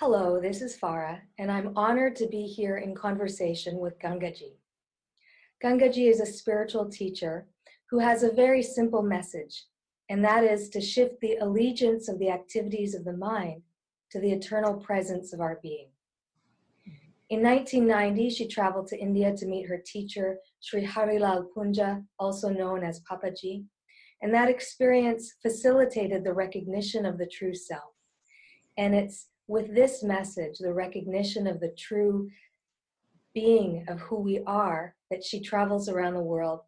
Hello, 0.00 0.40
this 0.40 0.62
is 0.62 0.78
Farah, 0.78 1.18
and 1.38 1.50
I'm 1.50 1.76
honored 1.76 2.14
to 2.16 2.28
be 2.28 2.42
here 2.42 2.76
in 2.76 2.94
conversation 2.94 3.78
with 3.78 3.98
Gangaji. 3.98 4.52
Gangaji 5.60 6.08
is 6.08 6.20
a 6.20 6.24
spiritual 6.26 6.88
teacher 6.88 7.48
who 7.90 7.98
has 7.98 8.22
a 8.22 8.30
very 8.30 8.62
simple 8.62 9.02
message, 9.02 9.64
and 10.08 10.24
that 10.24 10.44
is 10.44 10.68
to 10.68 10.80
shift 10.80 11.20
the 11.20 11.38
allegiance 11.40 12.08
of 12.08 12.20
the 12.20 12.30
activities 12.30 12.94
of 12.94 13.04
the 13.04 13.16
mind 13.16 13.62
to 14.12 14.20
the 14.20 14.30
eternal 14.30 14.74
presence 14.74 15.32
of 15.32 15.40
our 15.40 15.58
being. 15.64 15.88
In 17.30 17.42
1990, 17.42 18.30
she 18.30 18.46
traveled 18.46 18.86
to 18.90 19.00
India 19.00 19.36
to 19.36 19.46
meet 19.46 19.66
her 19.66 19.82
teacher, 19.84 20.38
Sri 20.60 20.86
Harilal 20.86 21.46
Poonja, 21.52 22.04
also 22.20 22.50
known 22.50 22.84
as 22.84 23.00
Papaji, 23.00 23.64
and 24.22 24.32
that 24.32 24.48
experience 24.48 25.34
facilitated 25.42 26.22
the 26.22 26.34
recognition 26.34 27.04
of 27.04 27.18
the 27.18 27.26
true 27.26 27.52
self. 27.52 27.94
And 28.76 28.94
it's 28.94 29.26
with 29.48 29.74
this 29.74 30.02
message, 30.02 30.58
the 30.58 30.72
recognition 30.72 31.46
of 31.46 31.58
the 31.58 31.74
true 31.76 32.30
being 33.34 33.84
of 33.88 33.98
who 34.00 34.16
we 34.16 34.40
are, 34.46 34.94
that 35.10 35.24
she 35.24 35.40
travels 35.40 35.88
around 35.88 36.14
the 36.14 36.20
world 36.20 36.60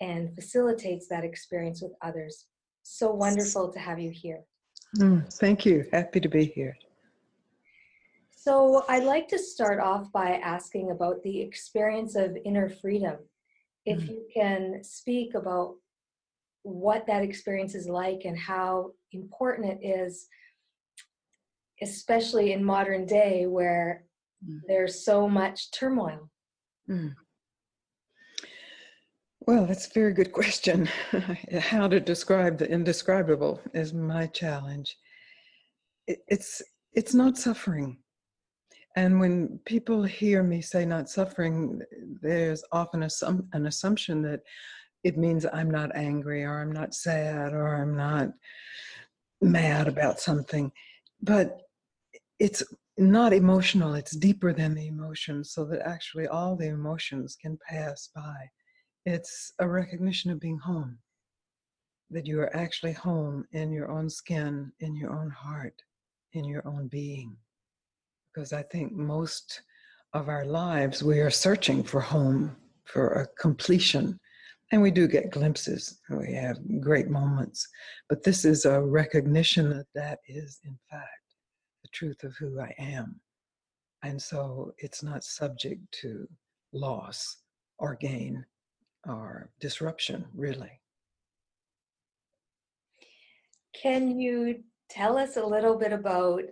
and 0.00 0.34
facilitates 0.34 1.08
that 1.08 1.24
experience 1.24 1.82
with 1.82 1.92
others. 2.02 2.46
So 2.82 3.10
wonderful 3.10 3.72
to 3.72 3.78
have 3.78 3.98
you 3.98 4.10
here. 4.10 4.40
Mm, 4.98 5.32
thank 5.34 5.64
you. 5.64 5.86
Happy 5.92 6.20
to 6.20 6.28
be 6.28 6.44
here. 6.44 6.76
So, 8.30 8.84
I'd 8.88 9.02
like 9.02 9.26
to 9.28 9.38
start 9.40 9.80
off 9.80 10.12
by 10.12 10.34
asking 10.36 10.92
about 10.92 11.20
the 11.24 11.40
experience 11.40 12.14
of 12.14 12.36
inner 12.44 12.68
freedom. 12.68 13.16
If 13.86 13.98
mm. 14.02 14.08
you 14.08 14.26
can 14.32 14.84
speak 14.84 15.34
about 15.34 15.74
what 16.62 17.06
that 17.08 17.24
experience 17.24 17.74
is 17.74 17.88
like 17.88 18.22
and 18.24 18.38
how 18.38 18.92
important 19.10 19.80
it 19.80 19.84
is 19.84 20.28
especially 21.82 22.52
in 22.52 22.64
modern 22.64 23.06
day 23.06 23.46
where 23.46 24.04
mm. 24.46 24.60
there's 24.66 25.04
so 25.04 25.28
much 25.28 25.70
turmoil? 25.70 26.30
Mm. 26.88 27.14
Well, 29.46 29.66
that's 29.66 29.86
a 29.86 29.94
very 29.94 30.12
good 30.12 30.32
question. 30.32 30.88
How 31.60 31.86
to 31.86 32.00
describe 32.00 32.58
the 32.58 32.68
indescribable 32.68 33.60
is 33.74 33.94
my 33.94 34.26
challenge. 34.26 34.96
it's 36.06 36.62
it's 36.92 37.14
not 37.14 37.36
suffering. 37.36 37.98
And 38.96 39.20
when 39.20 39.60
people 39.66 40.02
hear 40.02 40.42
me 40.42 40.62
say 40.62 40.86
not 40.86 41.10
suffering, 41.10 41.82
there's 42.22 42.64
often 42.72 43.02
a, 43.02 43.10
an 43.52 43.66
assumption 43.66 44.22
that 44.22 44.40
it 45.04 45.18
means 45.18 45.44
I'm 45.52 45.70
not 45.70 45.94
angry 45.94 46.42
or 46.42 46.60
I'm 46.60 46.72
not 46.72 46.94
sad 46.94 47.52
or 47.52 47.76
I'm 47.76 47.94
not 47.94 48.30
mad 49.42 49.86
about 49.86 50.18
something. 50.18 50.72
But 51.22 51.60
it's 52.38 52.62
not 52.98 53.32
emotional, 53.32 53.94
it's 53.94 54.16
deeper 54.16 54.52
than 54.52 54.74
the 54.74 54.86
emotions, 54.86 55.52
so 55.52 55.64
that 55.66 55.86
actually 55.86 56.26
all 56.26 56.56
the 56.56 56.68
emotions 56.68 57.36
can 57.40 57.58
pass 57.68 58.10
by. 58.14 58.36
It's 59.04 59.52
a 59.58 59.68
recognition 59.68 60.30
of 60.30 60.40
being 60.40 60.58
home, 60.58 60.98
that 62.10 62.26
you 62.26 62.40
are 62.40 62.54
actually 62.56 62.92
home 62.92 63.44
in 63.52 63.70
your 63.70 63.90
own 63.90 64.10
skin, 64.10 64.72
in 64.80 64.96
your 64.96 65.12
own 65.12 65.30
heart, 65.30 65.80
in 66.32 66.44
your 66.44 66.66
own 66.66 66.88
being. 66.88 67.36
Because 68.34 68.52
I 68.52 68.62
think 68.64 68.92
most 68.92 69.62
of 70.12 70.28
our 70.28 70.44
lives 70.44 71.02
we 71.02 71.20
are 71.20 71.30
searching 71.30 71.82
for 71.82 72.00
home, 72.00 72.56
for 72.84 73.08
a 73.08 73.26
completion. 73.40 74.18
And 74.72 74.82
we 74.82 74.90
do 74.90 75.06
get 75.06 75.30
glimpses, 75.30 76.00
we 76.10 76.34
have 76.34 76.58
great 76.80 77.08
moments. 77.08 77.68
But 78.08 78.24
this 78.24 78.44
is 78.44 78.64
a 78.64 78.80
recognition 78.80 79.70
that 79.70 79.86
that 79.94 80.18
is, 80.26 80.58
in 80.64 80.76
fact, 80.90 81.25
the 81.86 81.90
truth 81.92 82.24
of 82.24 82.34
who 82.36 82.60
I 82.60 82.74
am. 82.78 83.20
And 84.02 84.20
so 84.20 84.72
it's 84.78 85.02
not 85.02 85.24
subject 85.24 85.80
to 86.02 86.28
loss 86.72 87.38
or 87.78 87.94
gain 87.94 88.44
or 89.06 89.50
disruption, 89.60 90.24
really. 90.34 90.80
Can 93.80 94.18
you 94.18 94.62
tell 94.90 95.16
us 95.16 95.36
a 95.36 95.44
little 95.44 95.76
bit 95.76 95.92
about 95.92 96.42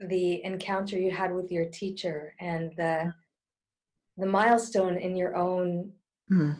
the 0.00 0.42
encounter 0.44 0.98
you 0.98 1.10
had 1.10 1.32
with 1.32 1.52
your 1.52 1.66
teacher 1.66 2.34
and 2.40 2.72
the 2.76 3.12
the 4.16 4.26
milestone 4.26 4.98
in 4.98 5.16
your 5.16 5.36
own 5.36 5.90
mm. 6.30 6.56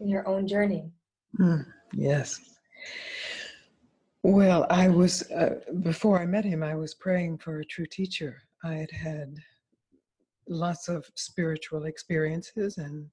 in 0.00 0.08
your 0.08 0.26
own 0.26 0.48
journey? 0.48 0.90
Mm. 1.38 1.66
Yes. 1.92 2.40
Well, 4.26 4.66
I 4.70 4.88
was, 4.88 5.30
uh, 5.32 5.60
before 5.82 6.18
I 6.18 6.24
met 6.24 6.46
him, 6.46 6.62
I 6.62 6.74
was 6.74 6.94
praying 6.94 7.36
for 7.36 7.60
a 7.60 7.64
true 7.66 7.84
teacher. 7.84 8.40
I 8.64 8.72
had 8.72 8.90
had 8.90 9.36
lots 10.48 10.88
of 10.88 11.04
spiritual 11.14 11.84
experiences 11.84 12.78
and 12.78 13.10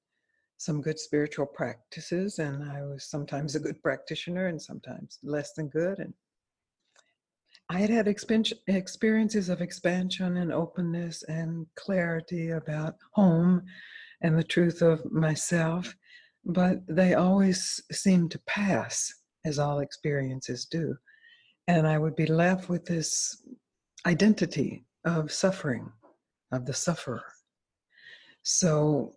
some 0.56 0.80
good 0.80 0.98
spiritual 0.98 1.44
practices, 1.44 2.38
and 2.38 2.64
I 2.64 2.80
was 2.84 3.04
sometimes 3.04 3.54
a 3.54 3.60
good 3.60 3.82
practitioner 3.82 4.46
and 4.46 4.60
sometimes 4.60 5.18
less 5.22 5.52
than 5.52 5.68
good. 5.68 5.98
And 5.98 6.14
I 7.68 7.80
had 7.80 7.90
had 7.90 8.08
experiences 8.08 9.50
of 9.50 9.60
expansion 9.60 10.38
and 10.38 10.50
openness 10.50 11.24
and 11.24 11.66
clarity 11.74 12.52
about 12.52 12.96
home 13.12 13.66
and 14.22 14.38
the 14.38 14.42
truth 14.42 14.80
of 14.80 15.04
myself, 15.12 15.94
but 16.46 16.86
they 16.86 17.12
always 17.12 17.82
seemed 17.92 18.30
to 18.30 18.38
pass 18.46 19.12
as 19.44 19.58
all 19.58 19.80
experiences 19.80 20.66
do. 20.66 20.96
And 21.68 21.86
I 21.86 21.98
would 21.98 22.16
be 22.16 22.26
left 22.26 22.68
with 22.68 22.84
this 22.84 23.42
identity 24.06 24.84
of 25.04 25.32
suffering, 25.32 25.90
of 26.50 26.66
the 26.66 26.74
sufferer. 26.74 27.22
So 28.42 29.12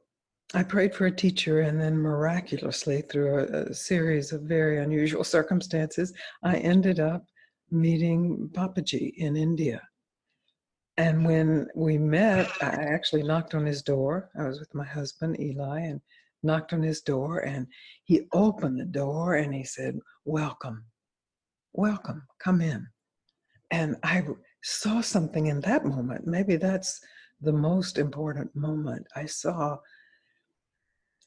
I 0.54 0.64
prayed 0.64 0.94
for 0.94 1.08
a 1.08 1.16
teacher, 1.16 1.62
and 1.62 1.82
then 1.82 1.98
miraculously, 1.98 3.02
through 3.02 3.40
a, 3.40 3.44
a, 3.70 3.74
series 3.74 4.32
of 4.32 4.44
very 4.44 4.80
unusual 4.80 5.24
circumstances, 5.38 6.14
I 6.44 6.58
ended 6.58 7.00
up 7.00 7.26
meeting 7.72 8.50
Papaji 8.54 9.14
in 9.18 9.36
India. 9.36 9.82
And 10.98 11.26
when 11.26 11.68
we 11.76 11.98
met, 11.98 12.50
I 12.62 12.68
actually 12.68 13.24
knocked 13.24 13.54
on 13.54 13.66
his 13.66 13.82
door. 13.82 14.30
I 14.40 14.48
was 14.48 14.60
with 14.60 14.74
my 14.74 14.86
husband, 14.86 15.40
Eli, 15.40 15.80
and 15.82 16.00
knocked 16.46 16.74
on 16.74 16.84
his 16.84 17.02
door 17.02 17.40
and 17.40 17.68
he 18.04 18.28
opened 18.34 18.80
the 18.80 18.86
door 18.86 19.36
and 19.36 19.54
he 19.54 19.64
said, 19.64 20.00
Welcome, 20.24 20.86
welcome, 21.74 22.24
come 22.40 22.62
in. 22.62 22.88
And 23.72 23.98
I 24.04 24.24
saw 24.64 25.02
something 25.02 25.48
in 25.48 25.60
that 25.62 25.86
moment. 25.86 26.26
Maybe 26.26 26.56
that's 26.56 27.00
the 27.42 27.54
most 27.54 27.98
important 27.98 28.56
moment. 28.56 29.06
I 29.16 29.26
saw 29.26 29.78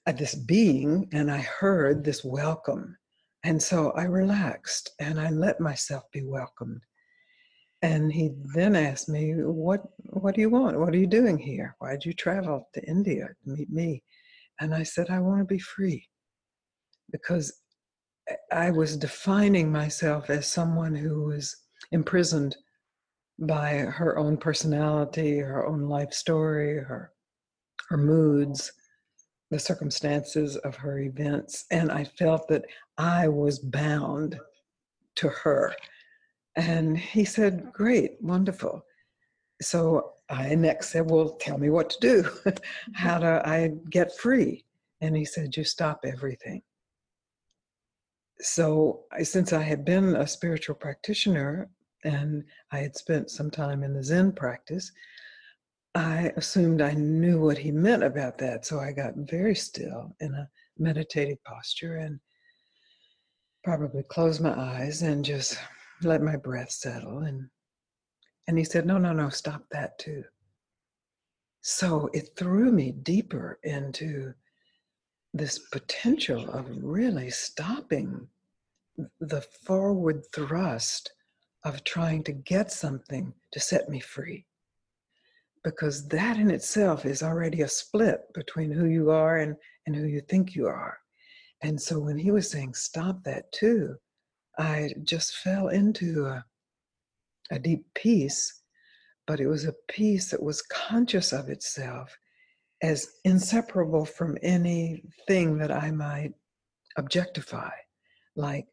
uh, 0.06 0.12
this 0.12 0.34
being 0.34 1.08
and 1.12 1.30
I 1.30 1.38
heard 1.38 2.04
this 2.04 2.24
welcome. 2.24 2.96
And 3.44 3.62
so 3.62 3.90
I 3.92 4.04
relaxed 4.04 4.90
and 4.98 5.20
I 5.20 5.30
let 5.30 5.60
myself 5.60 6.04
be 6.12 6.24
welcomed. 6.24 6.80
And 7.82 8.12
he 8.12 8.30
then 8.54 8.74
asked 8.74 9.08
me, 9.08 9.34
What 9.34 9.82
what 10.10 10.34
do 10.34 10.40
you 10.40 10.50
want? 10.50 10.80
What 10.80 10.94
are 10.94 10.98
you 10.98 11.06
doing 11.06 11.38
here? 11.38 11.76
Why'd 11.78 12.04
you 12.04 12.12
travel 12.12 12.68
to 12.74 12.82
India 12.84 13.28
to 13.28 13.50
meet 13.50 13.70
me? 13.70 14.02
And 14.60 14.74
I 14.74 14.82
said, 14.82 15.10
I 15.10 15.20
want 15.20 15.40
to 15.40 15.44
be 15.44 15.58
free 15.58 16.08
because 17.10 17.52
I 18.52 18.70
was 18.70 18.96
defining 18.96 19.72
myself 19.72 20.30
as 20.30 20.46
someone 20.46 20.94
who 20.94 21.24
was 21.24 21.56
imprisoned 21.92 22.56
by 23.38 23.76
her 23.78 24.18
own 24.18 24.36
personality, 24.36 25.38
her 25.38 25.66
own 25.66 25.82
life 25.82 26.12
story, 26.12 26.78
her, 26.78 27.12
her 27.88 27.96
moods, 27.96 28.72
the 29.50 29.58
circumstances 29.58 30.56
of 30.56 30.76
her 30.76 30.98
events. 30.98 31.64
And 31.70 31.90
I 31.90 32.04
felt 32.04 32.48
that 32.48 32.64
I 32.98 33.28
was 33.28 33.60
bound 33.60 34.38
to 35.16 35.28
her. 35.28 35.74
And 36.56 36.98
he 36.98 37.24
said, 37.24 37.72
Great, 37.72 38.16
wonderful. 38.20 38.84
So 39.62 40.12
I 40.30 40.54
next 40.54 40.90
said, 40.90 41.10
Well, 41.10 41.30
tell 41.40 41.58
me 41.58 41.70
what 41.70 41.90
to 41.90 41.98
do. 42.00 42.52
How 42.94 43.18
do 43.18 43.26
I 43.26 43.72
get 43.90 44.16
free? 44.16 44.64
And 45.00 45.16
he 45.16 45.24
said, 45.24 45.56
You 45.56 45.64
stop 45.64 46.00
everything. 46.04 46.62
So, 48.40 49.04
since 49.22 49.52
I 49.52 49.62
had 49.62 49.84
been 49.84 50.14
a 50.14 50.26
spiritual 50.26 50.76
practitioner 50.76 51.68
and 52.04 52.44
I 52.70 52.78
had 52.78 52.96
spent 52.96 53.30
some 53.30 53.50
time 53.50 53.82
in 53.82 53.94
the 53.94 54.04
Zen 54.04 54.32
practice, 54.32 54.92
I 55.94 56.32
assumed 56.36 56.80
I 56.80 56.92
knew 56.92 57.40
what 57.40 57.58
he 57.58 57.72
meant 57.72 58.04
about 58.04 58.38
that. 58.38 58.64
So 58.64 58.78
I 58.78 58.92
got 58.92 59.14
very 59.16 59.54
still 59.54 60.14
in 60.20 60.32
a 60.34 60.48
meditative 60.78 61.42
posture 61.44 61.96
and 61.96 62.20
probably 63.64 64.04
closed 64.04 64.40
my 64.40 64.56
eyes 64.56 65.02
and 65.02 65.24
just 65.24 65.58
let 66.02 66.22
my 66.22 66.36
breath 66.36 66.70
settle 66.70 67.18
and 67.18 67.48
and 68.48 68.58
he 68.58 68.64
said, 68.64 68.86
No, 68.86 68.98
no, 68.98 69.12
no, 69.14 69.30
stop 69.30 69.64
that 69.72 69.98
too. 70.00 70.24
So 71.62 72.10
it 72.14 72.30
threw 72.36 72.72
me 72.72 72.92
deeper 72.92 73.60
into 73.64 74.34
this 75.34 75.58
potential 75.58 76.50
of 76.50 76.66
really 76.82 77.30
stopping 77.30 78.28
the 79.20 79.42
forward 79.42 80.24
thrust 80.34 81.12
of 81.64 81.84
trying 81.84 82.24
to 82.24 82.32
get 82.32 82.72
something 82.72 83.34
to 83.52 83.60
set 83.60 83.88
me 83.90 84.00
free. 84.00 84.46
because 85.64 86.08
that 86.08 86.36
in 86.38 86.50
itself 86.50 87.04
is 87.04 87.22
already 87.22 87.62
a 87.62 87.68
split 87.68 88.22
between 88.34 88.70
who 88.70 88.86
you 88.86 89.10
are 89.10 89.38
and, 89.38 89.56
and 89.86 89.96
who 89.96 90.06
you 90.06 90.20
think 90.22 90.54
you 90.54 90.66
are. 90.66 90.98
And 91.62 91.80
so 91.80 91.98
when 91.98 92.18
he 92.18 92.30
was 92.30 92.50
saying, 92.50 92.74
stop 92.74 93.22
that 93.24 93.50
too, 93.52 93.96
I 94.58 94.94
just 95.04 95.36
fell 95.38 95.68
into 95.68 96.26
a, 96.26 96.44
a 97.50 97.58
deep 97.58 97.84
peace, 97.94 98.62
but 99.26 99.40
it 99.40 99.46
was 99.46 99.64
a 99.64 99.74
peace 99.88 100.30
that 100.30 100.42
was 100.42 100.62
conscious 100.62 101.32
of 101.32 101.48
itself 101.48 102.16
as 102.82 103.08
inseparable 103.24 104.04
from 104.04 104.38
anything 104.42 105.58
that 105.58 105.72
I 105.72 105.90
might 105.90 106.32
objectify, 106.96 107.70
like 108.36 108.66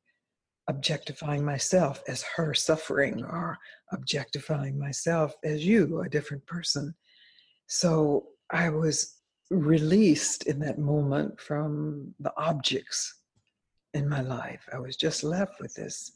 objectifying 0.67 1.43
myself 1.43 2.01
as 2.07 2.23
her 2.35 2.53
suffering 2.53 3.23
or 3.23 3.57
objectifying 3.91 4.77
myself 4.77 5.35
as 5.43 5.65
you, 5.65 6.01
a 6.01 6.09
different 6.09 6.45
person. 6.45 6.93
So 7.67 8.27
I 8.51 8.69
was 8.69 9.19
released 9.49 10.43
in 10.47 10.59
that 10.59 10.79
moment 10.79 11.39
from 11.39 12.13
the 12.19 12.33
objects 12.37 13.21
in 13.93 14.09
my 14.09 14.21
life. 14.21 14.67
I 14.73 14.79
was 14.79 14.95
just 14.95 15.23
left 15.23 15.59
with 15.59 15.73
this. 15.75 16.11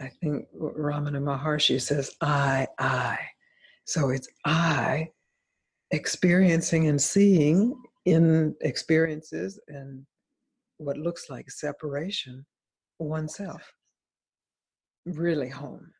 I 0.00 0.08
think 0.08 0.46
Ramana 0.58 1.20
Maharshi 1.20 1.80
says, 1.80 2.10
I, 2.20 2.66
I. 2.78 3.18
So 3.84 4.10
it's 4.10 4.28
I 4.44 5.10
experiencing 5.90 6.88
and 6.88 7.00
seeing 7.00 7.80
in 8.04 8.54
experiences 8.62 9.60
and 9.68 10.04
what 10.78 10.96
looks 10.96 11.30
like 11.30 11.50
separation 11.50 12.44
oneself 12.98 13.62
really 15.06 15.48
home 15.48 15.90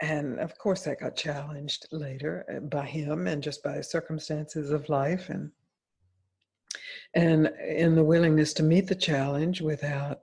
and 0.00 0.38
of 0.40 0.56
course 0.58 0.82
that 0.82 1.00
got 1.00 1.16
challenged 1.16 1.86
later 1.92 2.44
uh, 2.54 2.60
by 2.60 2.84
him 2.84 3.26
and 3.26 3.42
just 3.42 3.62
by 3.62 3.80
circumstances 3.80 4.70
of 4.70 4.88
life 4.88 5.28
and 5.28 5.50
and 7.14 7.48
in 7.68 7.94
the 7.94 8.04
willingness 8.04 8.52
to 8.52 8.62
meet 8.62 8.86
the 8.86 8.94
challenge 8.94 9.60
without 9.60 10.20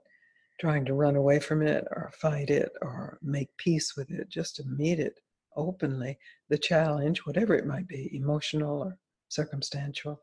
trying 0.62 0.84
to 0.86 0.94
run 0.94 1.16
away 1.16 1.38
from 1.38 1.60
it 1.60 1.84
or 1.90 2.10
fight 2.14 2.48
it 2.48 2.72
or 2.80 3.18
make 3.20 3.54
peace 3.58 3.94
with 3.96 4.10
it 4.10 4.28
just 4.30 4.56
to 4.56 4.64
meet 4.64 4.98
it 4.98 5.18
openly 5.56 6.16
the 6.48 6.56
challenge 6.56 7.18
whatever 7.26 7.54
it 7.54 7.66
might 7.66 7.86
be 7.86 8.08
emotional 8.14 8.82
or 8.82 8.96
circumstantial 9.28 10.18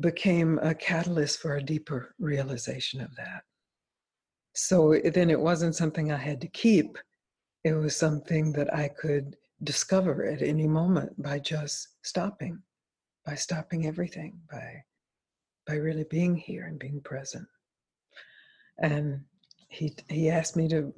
became 0.00 0.58
a 0.62 0.74
catalyst 0.74 1.38
for 1.38 1.56
a 1.56 1.62
deeper 1.62 2.14
realization 2.18 3.00
of 3.00 3.14
that 3.16 3.42
so 4.54 4.98
then 5.12 5.30
it 5.30 5.38
wasn't 5.38 5.76
something 5.76 6.10
i 6.10 6.16
had 6.16 6.40
to 6.40 6.48
keep 6.48 6.98
it 7.66 7.74
was 7.74 7.96
something 7.96 8.52
that 8.52 8.72
I 8.72 8.86
could 8.86 9.34
discover 9.64 10.24
at 10.24 10.40
any 10.40 10.68
moment 10.68 11.20
by 11.20 11.40
just 11.40 11.88
stopping, 12.02 12.62
by 13.24 13.34
stopping 13.34 13.88
everything, 13.88 14.40
by 14.48 14.84
by 15.66 15.74
really 15.74 16.04
being 16.04 16.36
here 16.36 16.66
and 16.66 16.78
being 16.78 17.00
present. 17.00 17.48
And 18.78 19.20
he 19.68 19.94
he 20.08 20.30
asked 20.30 20.56
me 20.56 20.68
to 20.68 20.92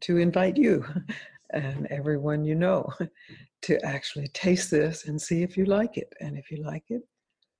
to 0.00 0.16
invite 0.18 0.56
you 0.56 0.84
and 1.52 1.86
everyone 1.86 2.44
you 2.44 2.54
know 2.54 2.88
to 3.62 3.84
actually 3.84 4.28
taste 4.28 4.70
this 4.70 5.06
and 5.06 5.20
see 5.20 5.42
if 5.42 5.56
you 5.56 5.64
like 5.64 5.96
it. 5.96 6.12
And 6.20 6.36
if 6.36 6.50
you 6.50 6.62
like 6.62 6.84
it, 6.88 7.02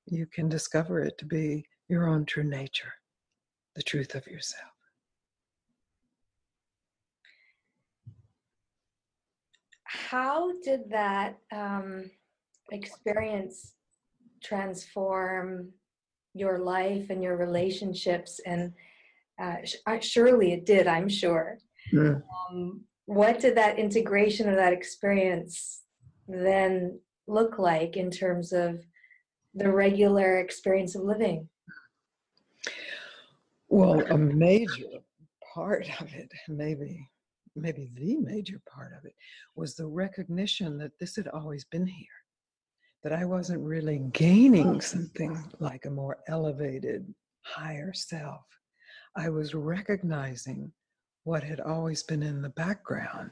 you 0.07 0.27
can 0.27 0.49
discover 0.49 1.01
it 1.01 1.19
to 1.19 1.25
be 1.25 1.65
your 1.89 2.09
own 2.09 2.25
true 2.25 2.45
nature, 2.45 2.93
the 3.75 3.83
truth 3.83 4.15
of 4.15 4.27
yourself. 4.27 4.73
how 9.89 10.53
did 10.63 10.89
that 10.91 11.39
um, 11.51 12.11
experience 12.71 13.75
transform 14.43 15.71
your 16.35 16.59
life 16.59 17.11
and 17.11 17.23
your 17.23 17.37
relationships? 17.37 18.41
And 18.47 18.73
uh, 19.41 20.01
surely 20.01 20.53
it 20.53 20.67
did, 20.67 20.87
I'm 20.87 21.09
sure. 21.09 21.59
Mm. 21.93 22.23
Um, 22.51 22.81
what 23.07 23.41
did 23.41 23.57
that 23.57 23.79
integration 23.79 24.49
of 24.49 24.57
that 24.57 24.73
experience 24.73 25.83
then 26.27 27.01
look 27.27 27.59
like 27.59 27.97
in 27.97 28.11
terms 28.11 28.53
of 28.53 28.85
the 29.55 29.71
regular 29.71 30.39
experience 30.39 30.95
of 30.95 31.03
living? 31.03 31.49
Well, 33.69 34.01
a 34.01 34.19
major 34.19 34.85
part 35.55 35.89
of 36.01 36.13
it, 36.15 36.31
maybe 36.49 37.09
maybe 37.57 37.91
the 37.95 38.17
major 38.19 38.61
part 38.73 38.93
of 38.97 39.05
it 39.05 39.15
was 39.57 39.75
the 39.75 39.87
recognition 39.87 40.79
that 40.79 40.93
this 40.99 41.17
had 41.17 41.29
always 41.29 41.65
been 41.65 41.87
here 41.87 42.07
that 43.03 43.13
i 43.13 43.25
wasn't 43.25 43.61
really 43.61 44.01
gaining 44.13 44.81
something 44.81 45.37
like 45.59 45.85
a 45.85 45.91
more 45.91 46.19
elevated 46.29 47.13
higher 47.43 47.93
self 47.93 48.45
i 49.17 49.29
was 49.29 49.55
recognizing 49.55 50.73
what 51.25 51.43
had 51.43 51.61
always 51.61 52.03
been 52.03 52.23
in 52.23 52.41
the 52.41 52.49
background. 52.51 53.31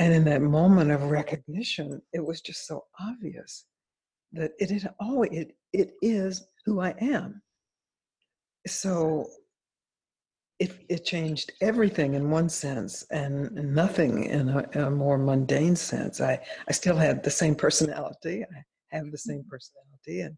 And 0.00 0.12
in 0.12 0.24
that 0.24 0.42
moment 0.42 0.90
of 0.90 1.10
recognition 1.10 2.02
it 2.12 2.24
was 2.24 2.40
just 2.40 2.66
so 2.66 2.84
obvious 3.00 3.66
that 4.32 4.52
it 4.58 4.70
had 4.70 4.92
always 5.00 5.30
it, 5.32 5.56
it 5.72 5.92
is 6.02 6.48
who 6.64 6.80
i 6.80 6.94
am. 7.00 7.40
So 8.66 9.26
it, 10.58 10.72
it 10.88 11.04
changed 11.04 11.52
everything 11.60 12.14
in 12.14 12.30
one 12.30 12.48
sense 12.48 13.06
and 13.10 13.52
nothing 13.52 14.24
in 14.24 14.48
a, 14.48 14.86
a, 14.86 14.90
more 14.90 15.18
mundane 15.18 15.76
sense. 15.76 16.20
I, 16.20 16.40
I 16.68 16.72
still 16.72 16.96
had 16.96 17.22
the 17.22 17.30
same 17.30 17.54
personality. 17.54 18.44
I 18.44 18.96
have 18.96 19.12
the 19.12 19.18
same 19.18 19.40
mm-hmm. 19.40 19.48
personality 19.48 20.34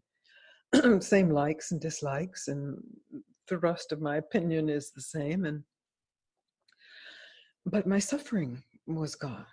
and 0.73 1.03
same 1.03 1.29
likes 1.29 1.71
and 1.71 1.81
dislikes, 1.81 2.47
and 2.47 2.77
the 3.51 3.59
rest 3.59 3.91
of 3.91 4.01
my 4.01 4.15
opinion 4.15 4.69
is 4.69 4.91
the 4.91 5.01
same. 5.01 5.45
And 5.45 5.63
but 7.67 7.85
my 7.85 7.99
suffering 7.99 8.63
was 8.87 9.13
gone. 9.13 9.45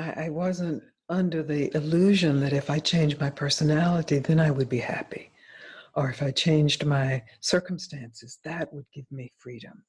I, 0.00 0.24
I 0.24 0.28
wasn't 0.30 0.82
under 1.08 1.44
the 1.44 1.70
illusion 1.76 2.40
that 2.40 2.52
if 2.52 2.68
I 2.68 2.80
changed 2.80 3.20
my 3.20 3.30
personality, 3.30 4.18
then 4.18 4.40
I 4.40 4.50
would 4.50 4.68
be 4.68 4.80
happy 4.80 5.30
or 5.98 6.08
if 6.10 6.22
I 6.22 6.30
changed 6.30 6.86
my 6.86 7.20
circumstances, 7.40 8.38
that 8.44 8.72
would 8.72 8.86
give 8.94 9.10
me 9.10 9.32
freedom. 9.36 9.82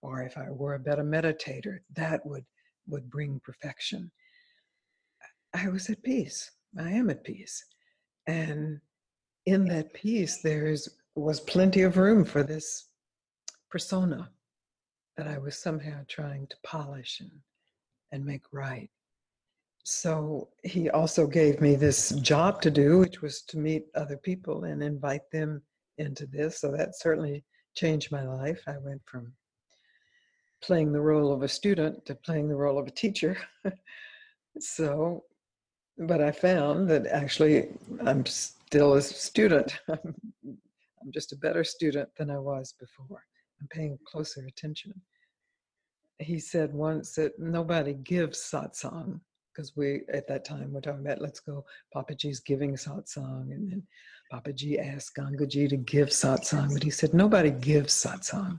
Or 0.00 0.22
if 0.22 0.38
I 0.38 0.48
were 0.48 0.74
a 0.74 0.78
better 0.78 1.02
meditator, 1.02 1.78
that 1.96 2.24
would, 2.24 2.44
would 2.86 3.10
bring 3.10 3.40
perfection. 3.42 4.12
I 5.54 5.68
was 5.68 5.90
at 5.90 6.04
peace. 6.04 6.52
I 6.78 6.90
am 6.90 7.10
at 7.10 7.24
peace. 7.24 7.64
And 8.28 8.80
in 9.46 9.64
that 9.66 9.92
peace, 9.92 10.40
there 10.40 10.68
is, 10.68 10.88
was 11.16 11.40
plenty 11.40 11.82
of 11.82 11.96
room 11.96 12.24
for 12.24 12.42
this 12.42 12.88
persona 13.70 14.30
that 15.16 15.26
I 15.26 15.38
was 15.38 15.56
somehow 15.56 16.00
trying 16.08 16.46
to 16.48 16.56
polish 16.62 17.20
and, 17.20 17.30
and 18.12 18.24
make 18.24 18.42
right 18.52 18.90
so 19.88 20.48
he 20.64 20.90
also 20.90 21.28
gave 21.28 21.60
me 21.60 21.76
this 21.76 22.10
job 22.16 22.60
to 22.62 22.72
do, 22.72 22.98
which 22.98 23.22
was 23.22 23.42
to 23.42 23.56
meet 23.56 23.84
other 23.94 24.16
people 24.16 24.64
and 24.64 24.82
invite 24.82 25.30
them 25.30 25.62
into 25.98 26.26
this. 26.26 26.60
So 26.60 26.72
that 26.72 26.98
certainly 26.98 27.44
changed 27.76 28.10
my 28.10 28.24
life. 28.24 28.60
I 28.66 28.78
went 28.78 29.00
from 29.04 29.32
playing 30.60 30.92
the 30.92 31.00
role 31.00 31.32
of 31.32 31.44
a 31.44 31.48
student 31.48 32.04
to 32.06 32.16
playing 32.16 32.48
the 32.48 32.56
role 32.56 32.80
of 32.80 32.88
a 32.88 32.90
teacher. 32.90 33.38
so, 34.58 35.22
but 35.98 36.20
I 36.20 36.32
found 36.32 36.88
that 36.88 37.06
actually 37.06 37.68
I'm 38.04 38.26
still 38.26 38.94
a 38.94 39.02
student. 39.02 39.78
I'm 41.06 41.12
just 41.12 41.32
a 41.32 41.36
better 41.36 41.62
student 41.62 42.08
than 42.18 42.30
I 42.30 42.38
was 42.38 42.74
before. 42.80 43.22
I'm 43.60 43.68
paying 43.68 43.96
closer 44.04 44.44
attention. 44.44 44.92
He 46.18 46.40
said 46.40 46.74
once 46.74 47.14
that 47.14 47.38
nobody 47.38 47.94
gives 47.94 48.38
satsang 48.40 49.20
because 49.54 49.76
we 49.76 50.02
at 50.12 50.26
that 50.26 50.44
time 50.44 50.72
we're 50.72 50.80
talking 50.80 51.06
about 51.06 51.20
let's 51.20 51.38
go 51.40 51.64
Papaji's 51.94 52.40
giving 52.40 52.74
satsang 52.74 53.52
and 53.52 53.70
then 53.70 53.82
Papaji 54.32 54.78
asked 54.80 55.16
Gangaji 55.16 55.68
to 55.68 55.76
give 55.76 56.08
satsang, 56.08 56.72
but 56.72 56.82
he 56.82 56.90
said 56.90 57.14
nobody 57.14 57.52
gives 57.52 57.94
satsang. 57.94 58.58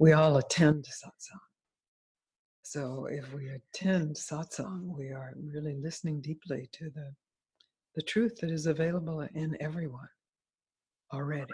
We 0.00 0.12
all 0.12 0.38
attend 0.38 0.84
satsang. 0.84 1.46
So 2.62 3.06
if 3.08 3.32
we 3.32 3.50
attend 3.50 4.16
satsang, 4.16 4.96
we 4.96 5.10
are 5.10 5.34
really 5.36 5.76
listening 5.80 6.20
deeply 6.20 6.68
to 6.72 6.90
the 6.90 7.14
the 7.94 8.02
truth 8.02 8.38
that 8.40 8.50
is 8.50 8.66
available 8.66 9.20
in 9.34 9.56
everyone 9.60 10.08
already. 11.12 11.52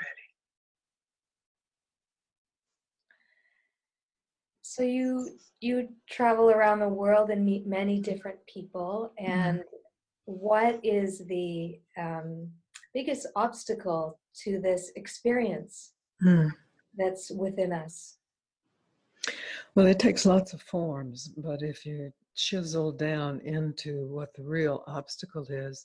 So 4.62 4.83
you 4.83 5.31
you 5.61 5.88
travel 6.09 6.50
around 6.50 6.79
the 6.81 6.88
world 6.88 7.31
and 7.31 7.45
meet 7.45 7.67
many 7.67 8.00
different 8.00 8.38
people. 8.47 9.12
Mm-hmm. 9.21 9.33
And 9.33 9.59
mm-hmm. 9.59 10.33
what 10.33 10.81
is 10.85 11.25
the 11.27 11.81
um, 11.97 12.49
biggest 12.95 13.27
obstacle 13.35 14.21
to 14.45 14.61
this 14.61 14.93
experience 14.97 15.93
mm. 16.25 16.50
that's 16.97 17.31
within 17.31 17.73
us? 17.73 18.19
Well, 19.75 19.87
it 19.87 19.99
takes 19.99 20.27
lots 20.27 20.53
of 20.53 20.62
forms, 20.62 21.29
but 21.37 21.62
if 21.62 21.85
you 21.85 22.12
chisel 22.35 22.93
down 22.93 23.41
into 23.41 24.07
what 24.09 24.33
the 24.35 24.45
real 24.45 24.85
obstacle 24.87 25.47
is, 25.49 25.85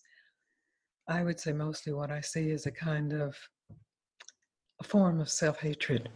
I 1.08 1.24
would 1.24 1.40
say 1.40 1.52
mostly 1.52 1.94
what 1.94 2.12
I 2.12 2.22
see 2.22 2.50
is 2.52 2.66
a 2.66 2.72
kind 2.72 3.14
of 3.14 3.36
form 4.84 5.20
of 5.22 5.30
self 5.30 5.60
hatred 5.60 6.10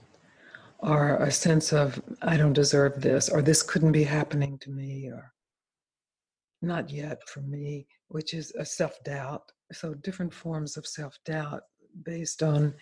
or 0.79 1.15
a 1.17 1.31
sense 1.31 1.73
of, 1.73 2.01
I 2.21 2.37
don't 2.37 2.53
deserve 2.53 3.01
this, 3.01 3.29
or 3.29 3.41
this 3.41 3.63
couldn't 3.63 3.93
be 3.93 4.03
happening 4.03 4.57
to 4.59 4.69
me, 4.69 5.07
or 5.07 5.33
not 6.61 6.89
yet 6.89 7.19
for 7.27 7.41
me, 7.41 7.87
which 8.09 8.33
is 8.33 8.51
a 8.57 8.65
self 8.65 9.03
doubt. 9.03 9.51
So, 9.71 9.93
different 9.95 10.33
forms 10.33 10.77
of 10.77 10.85
self 10.85 11.17
doubt 11.25 11.63
based 12.03 12.43
on, 12.43 12.73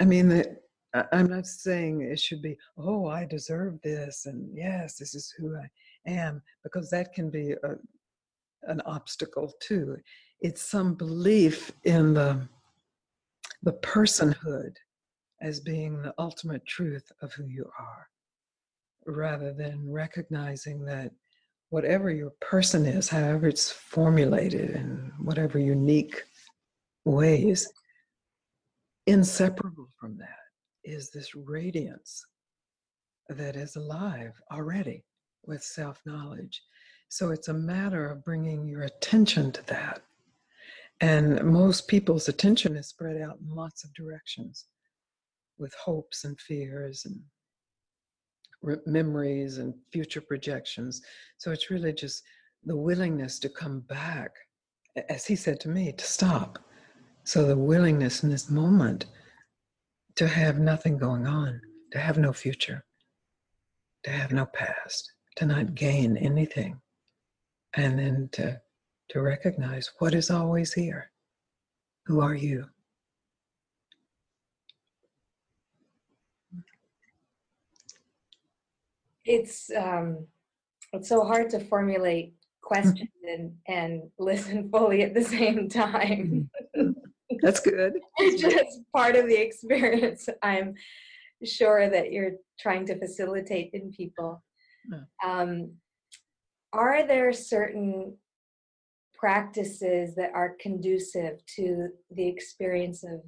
I 0.00 0.04
mean, 0.04 0.28
the, 0.28 0.56
I'm 1.12 1.28
not 1.28 1.46
saying 1.46 2.02
it 2.02 2.20
should 2.20 2.42
be, 2.42 2.58
oh, 2.76 3.06
I 3.06 3.24
deserve 3.24 3.80
this, 3.82 4.26
and 4.26 4.50
yes, 4.54 4.96
this 4.96 5.14
is 5.14 5.32
who 5.38 5.56
I 5.56 5.70
am, 6.06 6.42
because 6.62 6.90
that 6.90 7.14
can 7.14 7.30
be 7.30 7.52
a, 7.52 7.76
an 8.64 8.82
obstacle 8.84 9.52
too. 9.60 9.96
It's 10.40 10.60
some 10.60 10.94
belief 10.94 11.72
in 11.84 12.12
the 12.12 12.46
the 13.62 13.72
personhood 13.74 14.74
as 15.40 15.60
being 15.60 16.00
the 16.00 16.14
ultimate 16.18 16.64
truth 16.66 17.10
of 17.20 17.32
who 17.32 17.46
you 17.46 17.68
are, 17.78 18.08
rather 19.06 19.52
than 19.52 19.90
recognizing 19.90 20.84
that 20.84 21.10
whatever 21.70 22.10
your 22.10 22.32
person 22.40 22.86
is, 22.86 23.08
however 23.08 23.48
it's 23.48 23.70
formulated 23.70 24.70
in 24.70 25.10
whatever 25.18 25.58
unique 25.58 26.22
ways, 27.04 27.68
inseparable 29.06 29.88
from 29.98 30.16
that 30.18 30.28
is 30.84 31.10
this 31.10 31.34
radiance 31.34 32.24
that 33.28 33.56
is 33.56 33.76
alive 33.76 34.32
already 34.52 35.04
with 35.44 35.62
self 35.62 36.00
knowledge. 36.04 36.62
So 37.08 37.30
it's 37.30 37.48
a 37.48 37.54
matter 37.54 38.08
of 38.08 38.24
bringing 38.24 38.66
your 38.66 38.82
attention 38.82 39.52
to 39.52 39.66
that. 39.66 40.02
And 41.02 41.42
most 41.42 41.88
people's 41.88 42.28
attention 42.28 42.76
is 42.76 42.86
spread 42.86 43.20
out 43.20 43.36
in 43.40 43.52
lots 43.52 43.82
of 43.82 43.92
directions 43.92 44.66
with 45.58 45.74
hopes 45.74 46.22
and 46.22 46.40
fears 46.40 47.04
and 47.04 47.20
memories 48.86 49.58
and 49.58 49.74
future 49.92 50.20
projections. 50.20 51.02
So 51.38 51.50
it's 51.50 51.70
really 51.70 51.92
just 51.92 52.22
the 52.64 52.76
willingness 52.76 53.40
to 53.40 53.48
come 53.48 53.80
back, 53.80 54.30
as 55.08 55.26
he 55.26 55.34
said 55.34 55.58
to 55.60 55.68
me, 55.68 55.90
to 55.90 56.04
stop. 56.04 56.60
So 57.24 57.46
the 57.46 57.56
willingness 57.56 58.22
in 58.22 58.30
this 58.30 58.48
moment 58.48 59.06
to 60.14 60.28
have 60.28 60.60
nothing 60.60 60.98
going 60.98 61.26
on, 61.26 61.60
to 61.90 61.98
have 61.98 62.16
no 62.16 62.32
future, 62.32 62.84
to 64.04 64.10
have 64.10 64.30
no 64.30 64.46
past, 64.46 65.12
to 65.36 65.46
not 65.46 65.74
gain 65.74 66.16
anything, 66.16 66.80
and 67.74 67.98
then 67.98 68.28
to, 68.32 68.60
to 69.12 69.20
recognize 69.20 69.90
what 69.98 70.14
is 70.14 70.30
always 70.30 70.72
here. 70.72 71.10
Who 72.06 72.20
are 72.20 72.34
you? 72.34 72.64
It's 79.26 79.70
um, 79.76 80.26
it's 80.94 81.10
so 81.10 81.24
hard 81.24 81.50
to 81.50 81.60
formulate 81.60 82.32
questions 82.62 83.10
and, 83.28 83.52
and 83.68 84.02
listen 84.18 84.70
fully 84.70 85.02
at 85.02 85.12
the 85.14 85.22
same 85.22 85.68
time. 85.68 86.50
That's 87.42 87.60
good. 87.60 87.94
it's 88.18 88.40
just 88.40 88.80
part 88.94 89.14
of 89.14 89.28
the 89.28 89.40
experience. 89.40 90.28
I'm 90.42 90.74
sure 91.44 91.90
that 91.90 92.12
you're 92.12 92.32
trying 92.58 92.86
to 92.86 92.98
facilitate 92.98 93.70
in 93.74 93.92
people. 93.92 94.42
Um, 95.24 95.72
are 96.72 97.06
there 97.06 97.32
certain 97.32 98.16
practices 99.22 100.16
that 100.16 100.32
are 100.34 100.56
conducive 100.60 101.46
to 101.46 101.88
the 102.10 102.26
experience 102.26 103.04
of 103.04 103.20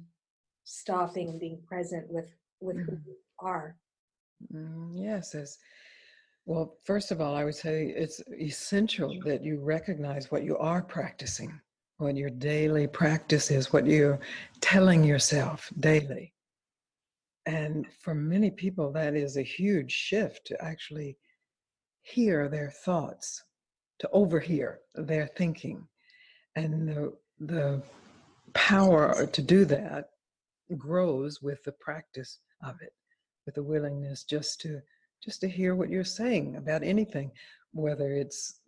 stopping 0.65 1.29
and 1.29 1.39
being 1.39 1.61
present 1.65 2.05
with 2.09 2.29
with 2.59 2.75
who 2.85 2.91
Mhm. 2.91 3.05
you 3.05 3.15
are? 3.39 3.77
Mm, 4.53 4.91
yes, 4.93 5.33
as 5.35 5.57
well, 6.45 6.77
first 6.83 7.11
of 7.11 7.21
all, 7.21 7.33
I 7.33 7.45
would 7.45 7.55
say 7.55 7.87
it's 7.87 8.21
essential 8.29 9.17
that 9.23 9.41
you 9.41 9.61
recognize 9.61 10.29
what 10.29 10.43
you 10.43 10.57
are 10.57 10.83
practicing, 10.83 11.61
what 11.97 12.17
your 12.17 12.29
daily 12.29 12.87
practice 12.87 13.49
is, 13.49 13.71
what 13.71 13.85
you're 13.87 14.19
telling 14.59 15.01
yourself 15.05 15.71
daily. 15.79 16.33
And 17.45 17.85
for 18.01 18.13
many 18.13 18.51
people, 18.51 18.91
that 18.91 19.15
is 19.15 19.37
a 19.37 19.43
huge 19.43 19.93
shift 19.93 20.45
to 20.47 20.61
actually 20.61 21.17
hear 22.01 22.49
their 22.49 22.69
thoughts, 22.69 23.43
to 23.99 24.09
overhear 24.11 24.79
their 24.95 25.27
thinking. 25.37 25.87
And 26.55 26.87
the, 26.87 27.13
the 27.39 27.83
power 28.53 29.27
to 29.27 29.41
do 29.41 29.65
that 29.65 30.09
grows 30.77 31.41
with 31.41 31.63
the 31.63 31.73
practice 31.73 32.39
of 32.63 32.75
it, 32.81 32.93
with 33.45 33.55
the 33.55 33.63
willingness 33.63 34.23
just 34.23 34.61
to 34.61 34.81
just 35.23 35.41
to 35.41 35.49
hear 35.49 35.73
what 35.73 35.89
you're 35.89 36.03
saying 36.03 36.55
about 36.55 36.83
anything, 36.83 37.31
whether 37.71 38.11
it's 38.13 38.59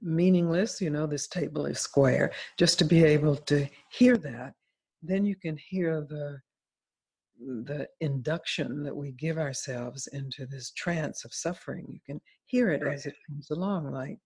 meaningless, 0.00 0.80
you 0.80 0.88
know, 0.88 1.06
this 1.06 1.28
table 1.28 1.66
is 1.66 1.80
square, 1.80 2.32
just 2.58 2.78
to 2.78 2.84
be 2.84 3.04
able 3.04 3.36
to 3.36 3.68
hear 3.90 4.16
that, 4.16 4.54
then 5.02 5.24
you 5.24 5.36
can 5.36 5.56
hear 5.56 6.00
the 6.00 6.38
the 7.64 7.88
induction 8.00 8.84
that 8.84 8.94
we 8.94 9.10
give 9.12 9.36
ourselves 9.36 10.06
into 10.12 10.46
this 10.46 10.70
trance 10.72 11.24
of 11.24 11.34
suffering. 11.34 11.84
You 11.88 11.98
can 12.06 12.20
hear 12.44 12.70
it 12.70 12.82
as 12.86 13.04
it 13.04 13.14
comes 13.28 13.50
along, 13.50 13.90
like 13.90 14.18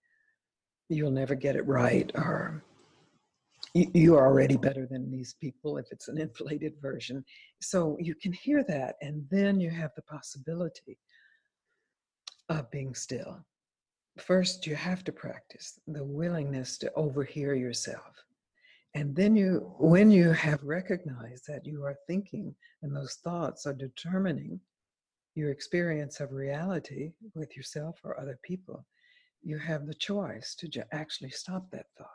you'll 0.89 1.11
never 1.11 1.35
get 1.35 1.57
it 1.57 1.67
right, 1.67 2.11
or 2.15 2.63
you, 3.75 4.15
are 4.15 4.27
already 4.27 4.57
better 4.57 4.87
than 4.87 5.11
these 5.11 5.35
people 5.41 5.77
if 5.77 5.87
it's 5.91 6.09
an 6.09 6.19
inflated 6.19 6.75
version. 6.81 7.25
So 7.61 7.97
you 8.01 8.15
can 8.15 8.33
hear 8.33 8.65
that, 8.65 8.97
and 9.03 9.27
then 9.31 9.61
you 9.61 9.71
have 9.71 9.91
the 9.97 10.03
possibility 10.03 10.99
of 12.49 12.71
being 12.71 12.95
still. 12.95 13.45
First, 14.19 14.67
you 14.67 14.75
have 14.77 15.05
to 15.05 15.13
practice 15.13 15.79
the 15.87 16.05
willingness 16.05 16.79
to 16.79 16.93
overhear 16.95 17.55
yourself. 17.55 18.15
And 18.95 19.15
then 19.15 19.37
you, 19.37 19.75
when 19.79 20.11
you 20.11 20.31
have 20.31 20.63
recognized 20.63 21.47
that 21.49 21.67
you 21.67 21.85
are 21.85 21.99
thinking 22.07 22.55
and 22.83 22.97
those 22.97 23.19
thoughts 23.23 23.67
are 23.67 23.75
determining 23.75 24.59
your 25.35 25.51
experience 25.51 26.21
of 26.21 26.33
reality 26.33 27.13
with 27.35 27.55
yourself 27.55 28.01
or 28.05 28.19
other 28.19 28.39
people, 28.43 28.87
you 29.47 29.59
have 29.59 29.87
the 29.87 29.95
choice 29.95 30.57
to 30.57 30.85
actually 30.93 31.31
stop 31.31 31.71
that 31.71 31.87
thought. 31.97 32.09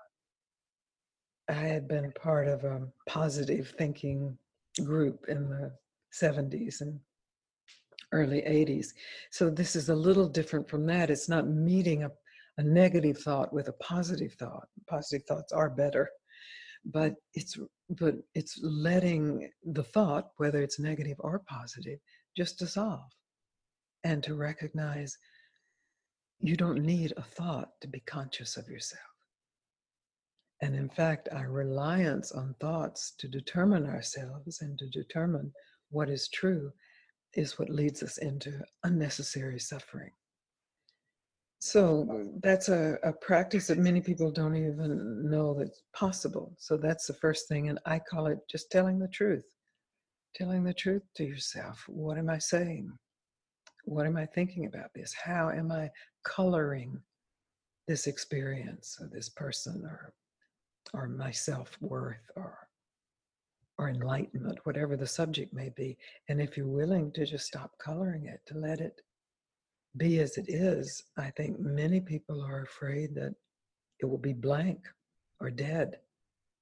I 1.47 1.53
had 1.53 1.88
been 1.88 2.11
part 2.11 2.50
of 2.50 2.65
a 2.65 2.88
positive 3.07 3.73
thinking 3.77 4.38
group 4.83 5.25
in 5.29 5.50
the 5.50 5.71
70s 6.13 6.81
and 6.81 7.00
early 8.11 8.41
80s. 8.41 8.88
So 9.29 9.50
this 9.50 9.77
is 9.77 9.88
a 9.88 9.95
little 9.95 10.27
different 10.27 10.69
from 10.69 10.85
that. 10.88 11.09
It's 11.09 11.29
not 11.29 11.47
meeting 11.47 12.03
a, 12.03 12.11
a 12.57 12.63
negative 12.63 13.19
thought 13.19 13.53
with 13.53 13.69
a 13.69 13.73
positive 13.73 14.33
thought. 14.33 14.67
Positive 14.89 15.25
thoughts 15.25 15.53
are 15.53 15.69
better, 15.69 16.09
but 16.83 17.15
it's 17.33 17.57
but 17.91 18.15
it's 18.35 18.59
letting 18.61 19.50
the 19.63 19.83
thought, 19.83 20.31
whether 20.35 20.61
it's 20.61 20.79
negative 20.79 21.17
or 21.19 21.39
positive, 21.47 22.00
just 22.35 22.59
dissolve 22.59 23.09
and 24.03 24.21
to 24.23 24.35
recognize 24.35 25.17
you 26.41 26.55
don't 26.55 26.83
need 26.83 27.13
a 27.17 27.21
thought 27.21 27.69
to 27.81 27.88
be 27.88 28.00
conscious 28.01 28.57
of 28.57 28.67
yourself. 28.67 29.01
And 30.62 30.75
in 30.75 30.89
fact, 30.89 31.29
our 31.31 31.50
reliance 31.50 32.31
on 32.31 32.55
thoughts 32.60 33.13
to 33.19 33.27
determine 33.27 33.86
ourselves 33.88 34.62
and 34.62 34.77
to 34.79 34.89
determine 34.89 35.51
what 35.89 36.10
is 36.10 36.29
true 36.29 36.71
is 37.33 37.57
what 37.57 37.69
leads 37.69 38.03
us 38.03 38.17
into 38.17 38.60
unnecessary 38.83 39.60
suffering. 39.60 40.12
So 41.60 42.07
uh, 42.12 42.38
that's 42.41 42.69
a, 42.69 42.98
a 43.03 43.13
practice 43.13 43.67
that 43.67 43.77
many 43.77 44.01
people 44.01 44.31
don't 44.31 44.55
even 44.55 45.29
know 45.29 45.53
that's 45.53 45.83
possible. 45.93 46.55
So 46.57 46.75
that's 46.75 47.05
the 47.05 47.13
first 47.13 47.48
thing. 47.48 47.69
And 47.69 47.79
I 47.86 48.00
call 48.00 48.27
it 48.27 48.39
just 48.50 48.71
telling 48.71 48.98
the 48.98 49.07
truth. 49.07 49.45
Telling 50.36 50.63
the 50.63 50.74
truth 50.74 51.03
to 51.17 51.24
yourself. 51.24 51.83
What 51.88 52.17
am 52.17 52.29
I 52.29 52.39
saying? 52.39 52.91
What 53.91 54.05
am 54.05 54.15
I 54.15 54.25
thinking 54.25 54.67
about 54.67 54.93
this? 54.95 55.12
How 55.12 55.50
am 55.50 55.69
I 55.69 55.91
coloring 56.24 56.98
this 57.89 58.07
experience 58.07 58.98
or 59.01 59.10
this 59.12 59.27
person 59.27 59.83
or 59.83 60.13
or 60.93 61.10
my 61.10 61.31
self-worth 61.31 62.31
or 62.38 62.57
or 63.77 63.89
enlightenment, 63.89 64.60
whatever 64.63 64.95
the 64.95 65.05
subject 65.05 65.53
may 65.53 65.69
be. 65.75 65.98
And 66.29 66.41
if 66.41 66.55
you're 66.55 66.67
willing 66.67 67.12
to 67.13 67.25
just 67.25 67.48
stop 67.48 67.77
coloring 67.79 68.27
it, 68.27 68.39
to 68.45 68.57
let 68.57 68.79
it 68.79 69.01
be 69.98 70.19
as 70.19 70.38
it 70.38 70.45
is, 70.48 71.03
I 71.17 71.29
think 71.31 71.60
many 71.60 72.00
people 72.00 72.41
are 72.41 72.63
afraid 72.63 73.13
that 73.15 73.36
it 74.00 74.05
will 74.05 74.19
be 74.19 74.33
blank 74.33 74.88
or 75.41 75.50
dead 75.50 75.98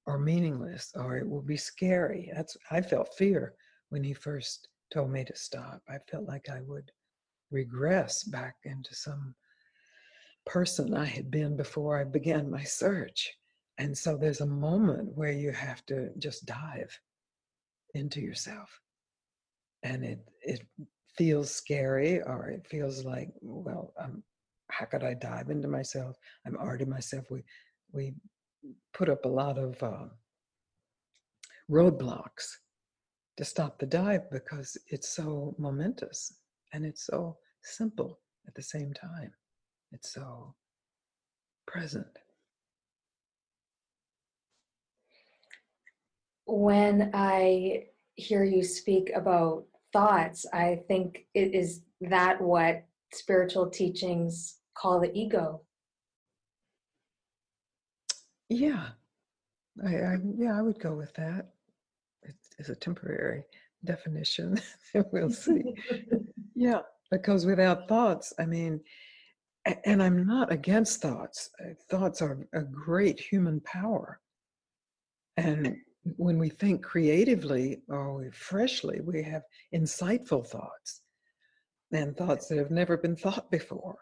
or 0.04 0.18
meaningless 0.18 0.92
or 0.96 1.16
it 1.16 1.28
will 1.28 1.42
be 1.42 1.56
scary. 1.56 2.32
That's 2.34 2.56
I 2.72 2.80
felt 2.80 3.14
fear 3.14 3.54
when 3.90 4.02
he 4.02 4.14
first 4.14 4.66
told 4.92 5.12
me 5.12 5.24
to 5.26 5.36
stop. 5.36 5.80
I 5.88 5.98
felt 6.10 6.26
like 6.26 6.48
I 6.48 6.62
would 6.62 6.90
regress 7.50 8.24
back 8.24 8.56
into 8.64 8.94
some 8.94 9.34
person 10.46 10.94
I 10.94 11.04
had 11.04 11.30
been 11.30 11.56
before 11.56 11.98
I 11.98 12.04
began 12.04 12.50
my 12.50 12.64
search. 12.64 13.32
And 13.78 13.96
so 13.96 14.16
there's 14.16 14.40
a 14.40 14.46
moment 14.46 15.16
where 15.16 15.32
you 15.32 15.52
have 15.52 15.84
to 15.86 16.10
just 16.18 16.46
dive 16.46 16.98
into 17.94 18.20
yourself. 18.20 18.68
And 19.82 20.04
it 20.04 20.20
it 20.42 20.66
feels 21.16 21.50
scary 21.50 22.22
or 22.22 22.48
it 22.48 22.66
feels 22.66 23.04
like, 23.04 23.30
well, 23.40 23.92
um, 23.98 24.22
how 24.70 24.86
could 24.86 25.02
I 25.02 25.14
dive 25.14 25.50
into 25.50 25.68
myself? 25.68 26.16
I'm 26.46 26.56
already 26.56 26.84
myself. 26.84 27.30
We 27.30 27.42
we 27.92 28.14
put 28.92 29.08
up 29.08 29.24
a 29.24 29.28
lot 29.28 29.58
of 29.58 29.82
uh, 29.82 30.08
roadblocks 31.70 32.56
to 33.38 33.44
stop 33.44 33.78
the 33.78 33.86
dive 33.86 34.30
because 34.30 34.76
it's 34.88 35.08
so 35.08 35.54
momentous 35.58 36.34
and 36.72 36.84
it's 36.84 37.06
so 37.06 37.36
simple 37.62 38.18
at 38.46 38.54
the 38.54 38.62
same 38.62 38.92
time. 38.92 39.32
It's 39.92 40.12
so 40.12 40.54
present. 41.66 42.06
When 46.46 47.10
I 47.14 47.84
hear 48.16 48.44
you 48.44 48.64
speak 48.64 49.10
about 49.14 49.64
thoughts, 49.92 50.46
I 50.52 50.80
think 50.88 51.26
it 51.34 51.54
is 51.54 51.82
that 52.00 52.40
what 52.40 52.84
spiritual 53.12 53.68
teachings 53.68 54.58
call 54.74 55.00
the 55.00 55.12
ego. 55.16 55.62
Yeah, 58.48 58.88
I, 59.84 59.94
I 59.94 60.16
yeah, 60.36 60.58
I 60.58 60.62
would 60.62 60.80
go 60.80 60.94
with 60.94 61.14
that. 61.14 61.50
It's 62.58 62.68
a 62.68 62.74
temporary 62.74 63.44
definition. 63.84 64.60
we'll 65.12 65.30
see. 65.30 65.62
yeah, 66.60 66.80
because 67.10 67.46
without 67.46 67.88
thoughts, 67.88 68.34
I 68.38 68.44
mean, 68.44 68.80
and 69.86 70.02
I'm 70.02 70.26
not 70.26 70.52
against 70.52 71.00
thoughts. 71.00 71.48
Uh, 71.58 71.72
thoughts 71.90 72.20
are 72.20 72.46
a 72.52 72.60
great 72.60 73.18
human 73.18 73.62
power. 73.62 74.20
And 75.38 75.74
when 76.16 76.38
we 76.38 76.50
think 76.50 76.82
creatively 76.82 77.80
or 77.88 78.30
freshly, 78.34 79.00
we 79.00 79.22
have 79.22 79.40
insightful 79.74 80.46
thoughts 80.46 81.00
and 81.92 82.14
thoughts 82.14 82.48
that 82.48 82.58
have 82.58 82.70
never 82.70 82.98
been 82.98 83.16
thought 83.16 83.50
before. 83.50 83.96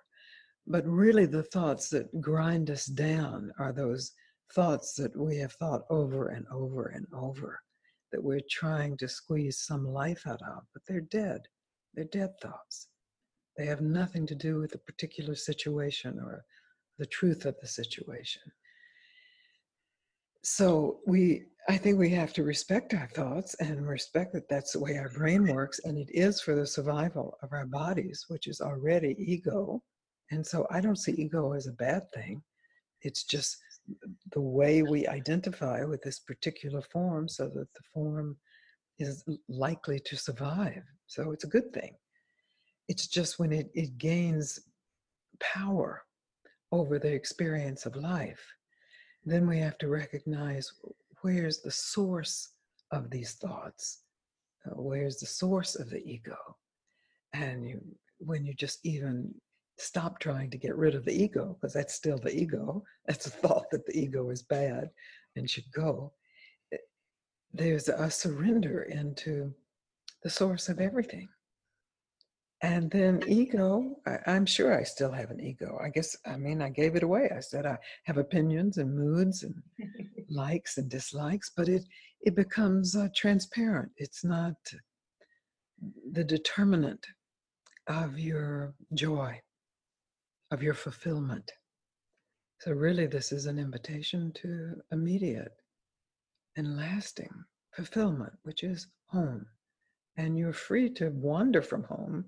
But 0.66 0.84
really, 0.84 1.26
the 1.26 1.44
thoughts 1.44 1.88
that 1.90 2.20
grind 2.20 2.70
us 2.70 2.86
down 2.86 3.52
are 3.60 3.72
those 3.72 4.10
thoughts 4.52 4.94
that 4.94 5.16
we 5.16 5.36
have 5.36 5.52
thought 5.52 5.82
over 5.90 6.30
and 6.30 6.44
over 6.52 6.88
and 6.88 7.06
over, 7.14 7.60
that 8.10 8.24
we're 8.24 8.40
trying 8.50 8.96
to 8.96 9.08
squeeze 9.08 9.60
some 9.60 9.84
life 9.84 10.26
out 10.26 10.42
of, 10.42 10.64
but 10.72 10.82
they're 10.88 11.02
dead. 11.02 11.42
They're 11.94 12.04
dead 12.04 12.30
thoughts. 12.40 12.88
They 13.56 13.66
have 13.66 13.80
nothing 13.80 14.26
to 14.28 14.34
do 14.34 14.58
with 14.58 14.70
the 14.70 14.78
particular 14.78 15.34
situation 15.34 16.20
or 16.20 16.44
the 16.98 17.06
truth 17.06 17.44
of 17.44 17.56
the 17.60 17.66
situation. 17.66 18.42
So 20.42 21.00
we, 21.06 21.46
I 21.68 21.76
think 21.76 21.98
we 21.98 22.10
have 22.10 22.32
to 22.34 22.44
respect 22.44 22.94
our 22.94 23.08
thoughts 23.08 23.54
and 23.54 23.86
respect 23.86 24.32
that 24.34 24.48
that's 24.48 24.72
the 24.72 24.80
way 24.80 24.96
our 24.96 25.10
brain 25.10 25.52
works, 25.52 25.80
and 25.84 25.98
it 25.98 26.08
is 26.10 26.40
for 26.40 26.54
the 26.54 26.66
survival 26.66 27.36
of 27.42 27.52
our 27.52 27.66
bodies, 27.66 28.24
which 28.28 28.46
is 28.46 28.60
already 28.60 29.16
ego. 29.18 29.82
And 30.30 30.46
so 30.46 30.66
I 30.70 30.80
don't 30.80 30.98
see 30.98 31.12
ego 31.12 31.52
as 31.52 31.66
a 31.66 31.72
bad 31.72 32.02
thing. 32.14 32.42
It's 33.02 33.24
just 33.24 33.56
the 34.32 34.40
way 34.40 34.82
we 34.82 35.06
identify 35.06 35.84
with 35.84 36.02
this 36.02 36.20
particular 36.20 36.82
form 36.82 37.28
so 37.28 37.44
that 37.48 37.72
the 37.74 37.82
form 37.92 38.36
is 38.98 39.24
likely 39.48 40.00
to 40.00 40.16
survive. 40.16 40.82
So 41.06 41.32
it's 41.32 41.44
a 41.44 41.48
good 41.48 41.72
thing. 41.72 41.94
It's 42.88 43.06
just 43.06 43.38
when 43.38 43.52
it, 43.52 43.70
it 43.74 43.98
gains 43.98 44.58
power 45.40 46.02
over 46.72 46.98
the 46.98 47.12
experience 47.12 47.86
of 47.86 47.96
life, 47.96 48.44
then 49.24 49.46
we 49.46 49.58
have 49.58 49.78
to 49.78 49.88
recognize 49.88 50.72
where's 51.22 51.60
the 51.60 51.70
source 51.70 52.50
of 52.92 53.10
these 53.10 53.34
thoughts, 53.34 54.02
uh, 54.66 54.80
where's 54.80 55.18
the 55.18 55.26
source 55.26 55.74
of 55.76 55.90
the 55.90 56.02
ego. 56.04 56.36
And 57.34 57.68
you, 57.68 57.80
when 58.18 58.44
you 58.44 58.54
just 58.54 58.80
even 58.84 59.34
stop 59.78 60.18
trying 60.18 60.50
to 60.50 60.58
get 60.58 60.76
rid 60.76 60.94
of 60.94 61.04
the 61.04 61.22
ego, 61.22 61.56
because 61.60 61.74
that's 61.74 61.94
still 61.94 62.18
the 62.18 62.34
ego, 62.34 62.82
that's 63.06 63.26
a 63.26 63.30
thought 63.30 63.70
that 63.70 63.86
the 63.86 63.98
ego 63.98 64.30
is 64.30 64.42
bad 64.42 64.90
and 65.36 65.48
should 65.48 65.70
go, 65.72 66.12
there's 67.52 67.88
a 67.88 68.10
surrender 68.10 68.82
into 68.82 69.54
the 70.22 70.30
source 70.30 70.68
of 70.68 70.80
everything. 70.80 71.28
And 72.60 72.90
then 72.90 73.22
ego, 73.28 73.96
I, 74.04 74.18
am 74.26 74.44
sure 74.44 74.76
I 74.76 74.82
still 74.82 75.12
have 75.12 75.30
an 75.30 75.40
ego. 75.40 75.78
I 75.80 75.90
guess, 75.90 76.16
I 76.26 76.36
mean, 76.36 76.60
I 76.60 76.70
gave 76.70 76.96
it 76.96 77.04
away. 77.04 77.30
I 77.34 77.38
said 77.38 77.66
I 77.66 77.78
have 78.04 78.18
opinions 78.18 78.78
and 78.78 78.96
moods 78.96 79.44
and 79.44 79.54
likes 80.28 80.76
and 80.76 80.88
dislikes, 80.90 81.52
but 81.56 81.68
it, 81.68 81.84
it 82.20 82.34
becomes 82.34 82.96
uh, 82.96 83.08
transparent. 83.14 83.92
It's 83.96 84.24
not 84.24 84.56
the 86.12 86.24
determinant 86.24 87.06
of 87.86 88.18
your 88.18 88.74
joy, 88.92 89.40
of 90.50 90.60
your 90.60 90.74
fulfillment. 90.74 91.52
So, 92.60 92.72
really, 92.72 93.06
this 93.06 93.30
is 93.30 93.46
an 93.46 93.60
invitation 93.60 94.32
to 94.42 94.74
immediate 94.90 95.52
and 96.58 96.76
lasting 96.76 97.32
fulfillment, 97.74 98.32
which 98.42 98.62
is 98.62 98.88
home. 99.06 99.46
And 100.18 100.36
you're 100.36 100.52
free 100.52 100.90
to 100.94 101.10
wander 101.10 101.62
from 101.62 101.84
home 101.84 102.26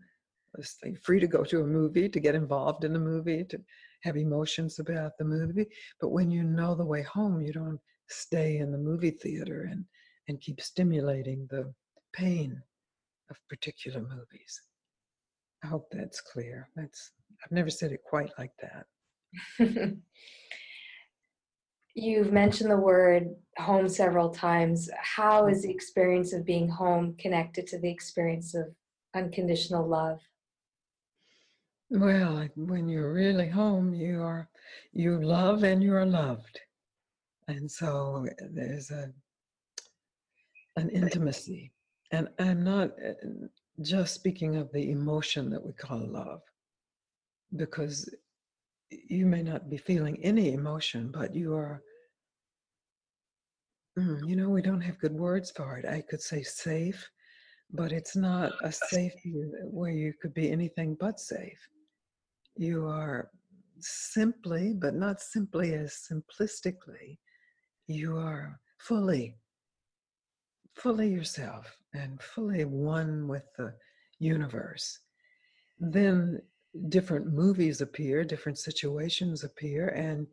free 1.02 1.20
to 1.20 1.26
go 1.26 1.44
to 1.44 1.62
a 1.62 1.66
movie, 1.66 2.08
to 2.08 2.20
get 2.20 2.34
involved 2.34 2.84
in 2.84 2.92
the 2.92 2.98
movie, 2.98 3.44
to 3.44 3.58
have 4.02 4.16
emotions 4.16 4.78
about 4.78 5.12
the 5.18 5.24
movie. 5.24 5.66
But 6.00 6.10
when 6.10 6.30
you 6.30 6.42
know 6.42 6.74
the 6.74 6.84
way 6.84 7.02
home, 7.02 7.40
you 7.40 7.52
don't 7.52 7.80
stay 8.08 8.58
in 8.58 8.72
the 8.72 8.78
movie 8.78 9.10
theater 9.10 9.68
and, 9.70 9.84
and 10.28 10.40
keep 10.40 10.60
stimulating 10.60 11.46
the 11.50 11.72
pain 12.12 12.60
of 13.30 13.36
particular 13.48 14.00
movies. 14.00 14.62
I 15.62 15.68
hope 15.68 15.86
that's 15.92 16.20
clear. 16.20 16.68
That's 16.74 17.12
I've 17.44 17.52
never 17.52 17.70
said 17.70 17.92
it 17.92 18.02
quite 18.04 18.30
like 18.38 18.52
that. 18.60 18.86
You've 21.94 22.32
mentioned 22.32 22.70
the 22.70 22.76
word 22.76 23.34
home 23.58 23.88
several 23.88 24.30
times. 24.30 24.88
How 25.00 25.48
is 25.48 25.62
the 25.62 25.70
experience 25.70 26.32
of 26.32 26.44
being 26.44 26.68
home 26.68 27.16
connected 27.18 27.66
to 27.68 27.78
the 27.78 27.90
experience 27.90 28.54
of 28.54 28.66
unconditional 29.14 29.86
love? 29.86 30.20
Well, 31.90 32.48
when 32.54 32.88
you're 32.88 33.12
really 33.12 33.48
home, 33.48 33.92
you 33.92 34.22
are 34.22 34.48
you 34.92 35.20
love 35.20 35.64
and 35.64 35.82
you 35.82 35.94
are 35.94 36.06
loved, 36.06 36.60
and 37.48 37.68
so 37.68 38.26
eh, 38.28 38.44
there's 38.52 38.92
a 38.92 39.12
an 40.76 40.88
intimacy. 40.90 41.72
And 42.12 42.28
I'm 42.38 42.62
not 42.62 42.90
eh, 43.02 43.14
just 43.82 44.14
speaking 44.14 44.54
of 44.56 44.70
the 44.72 44.92
emotion 44.92 45.50
that 45.50 45.64
we 45.64 45.72
call 45.72 46.06
love, 46.06 46.42
because 47.56 48.08
you 48.90 49.26
may 49.26 49.42
not 49.42 49.68
be 49.70 49.76
feeling 49.76 50.18
any 50.22 50.52
emotion, 50.52 51.10
but 51.12 51.34
you 51.34 51.54
are. 51.54 51.82
Mm, 53.98 54.28
you 54.28 54.36
know, 54.36 54.48
we 54.48 54.62
don't 54.62 54.80
have 54.80 54.98
good 54.98 55.12
words 55.12 55.50
for 55.50 55.76
it. 55.78 55.84
I 55.84 56.02
could 56.08 56.22
say 56.22 56.42
safe, 56.42 57.10
but 57.72 57.92
it's 57.92 58.16
not 58.16 58.52
a 58.62 58.72
safety 58.72 59.34
where 59.64 59.90
you 59.90 60.12
could 60.20 60.32
be 60.34 60.50
anything 60.50 60.96
but 60.98 61.18
safe 61.18 61.58
you 62.56 62.86
are 62.86 63.30
simply, 63.78 64.74
but 64.74 64.94
not 64.94 65.20
simply 65.20 65.74
as 65.74 66.06
simplistically, 66.12 67.18
you 67.86 68.18
are 68.18 68.60
fully, 68.78 69.36
fully 70.74 71.08
yourself 71.08 71.74
and 71.94 72.20
fully 72.22 72.64
one 72.64 73.26
with 73.28 73.44
the 73.56 73.72
universe. 74.18 74.98
Then 75.78 76.42
different 76.88 77.32
movies 77.32 77.80
appear, 77.80 78.24
different 78.24 78.58
situations 78.58 79.44
appear, 79.44 79.88
and 79.88 80.26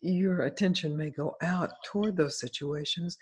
your 0.00 0.42
attention 0.42 0.96
may 0.96 1.10
go 1.10 1.36
out 1.42 1.70
toward 1.84 2.16
those 2.16 2.40
situations, 2.40 3.18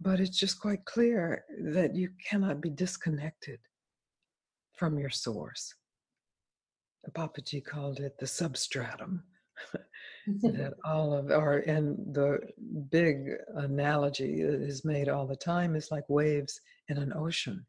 but 0.00 0.20
it's 0.20 0.38
just 0.38 0.60
quite 0.60 0.84
clear 0.84 1.44
that 1.72 1.94
you 1.94 2.10
cannot 2.28 2.60
be 2.60 2.70
disconnected 2.70 3.58
from 4.72 4.98
your 4.98 5.10
source. 5.10 5.74
Papaji 7.10 7.64
called 7.64 8.00
it 8.00 8.18
the 8.18 8.26
substratum. 8.26 9.22
that 10.42 10.72
all 10.84 11.12
of 11.12 11.30
or 11.30 11.58
and 11.58 11.96
the 12.14 12.38
big 12.90 13.28
analogy 13.56 14.42
that 14.42 14.62
is 14.62 14.84
made 14.84 15.08
all 15.08 15.26
the 15.26 15.36
time 15.36 15.76
is 15.76 15.90
like 15.90 16.08
waves 16.08 16.60
in 16.88 16.98
an 16.98 17.12
ocean. 17.14 17.64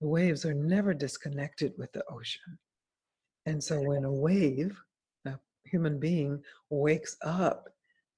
The 0.00 0.08
waves 0.08 0.44
are 0.44 0.54
never 0.54 0.94
disconnected 0.94 1.74
with 1.76 1.92
the 1.92 2.04
ocean. 2.10 2.58
And 3.48 3.62
so 3.62 3.80
when 3.80 4.04
a 4.04 4.12
wave, 4.12 4.78
a 5.26 5.34
human 5.64 5.98
being, 5.98 6.42
wakes 6.70 7.16
up 7.22 7.68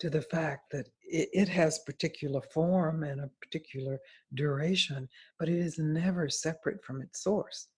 to 0.01 0.11
the 0.11 0.23
fact 0.23 0.71
that 0.73 0.89
it, 1.03 1.29
it 1.33 1.49
has 1.49 1.81
particular 1.81 2.41
form 2.55 3.05
and 3.05 3.21
a 3.21 3.31
particular 3.41 3.99
duration, 4.35 5.09
but 5.39 5.49
it 5.49 5.59
is 5.59 5.79
never 5.79 6.29
separate 6.29 6.85
from 6.85 7.03
its 7.03 7.23
source, 7.23 7.69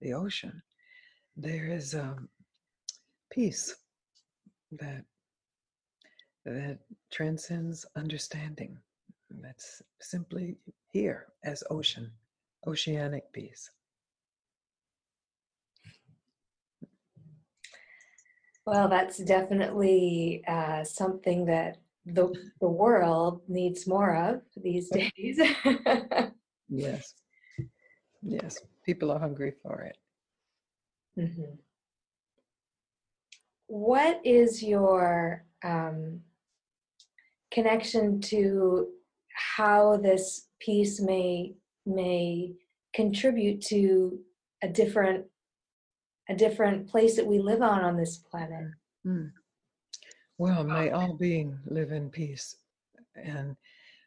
the 0.00 0.12
ocean 0.12 0.62
there 1.36 1.66
is 1.66 1.94
um, 1.94 2.28
peace 3.30 3.74
that 4.72 5.04
that 6.44 6.78
transcends 7.10 7.86
understanding. 7.96 8.76
That's 9.30 9.80
simply 10.00 10.56
here 10.92 11.28
as 11.44 11.62
ocean, 11.70 12.10
oceanic 12.66 13.32
peace. 13.32 13.70
Well, 18.64 18.88
that's 18.88 19.18
definitely 19.18 20.44
uh, 20.46 20.84
something 20.84 21.46
that 21.46 21.78
the, 22.06 22.32
the 22.60 22.68
world 22.68 23.42
needs 23.48 23.86
more 23.86 24.14
of 24.14 24.42
these 24.56 24.88
days. 24.90 25.40
yes. 26.68 27.14
Yes. 28.22 28.58
People 28.84 29.10
are 29.10 29.18
hungry 29.18 29.54
for 29.62 29.80
it. 29.82 29.96
Mm-hmm. 31.18 31.54
What 33.66 34.20
is 34.24 34.62
your 34.62 35.44
um, 35.64 36.20
connection 37.52 38.20
to 38.20 38.88
how 39.56 39.96
this 39.96 40.48
peace 40.60 41.00
may 41.00 41.54
may 41.84 42.52
contribute 42.94 43.60
to 43.60 44.18
a 44.62 44.68
different 44.68 45.24
a 46.28 46.34
different 46.34 46.88
place 46.88 47.16
that 47.16 47.26
we 47.26 47.38
live 47.38 47.62
on 47.62 47.82
on 47.82 47.96
this 47.96 48.18
planet? 48.18 48.66
Mm. 49.06 49.32
Well, 50.38 50.64
may 50.64 50.90
all 50.90 51.14
being 51.14 51.58
live 51.66 51.92
in 51.92 52.10
peace, 52.10 52.56
and 53.14 53.56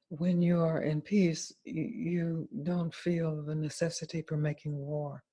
when 0.09 0.41
you 0.41 0.59
are 0.61 0.83
in 0.83 1.01
peace, 1.01 1.53
you, 1.63 1.83
you 1.83 2.49
don't 2.63 2.93
feel 2.93 3.41
the 3.41 3.55
necessity 3.55 4.21
for 4.21 4.37
making 4.37 4.75
war. 4.75 5.23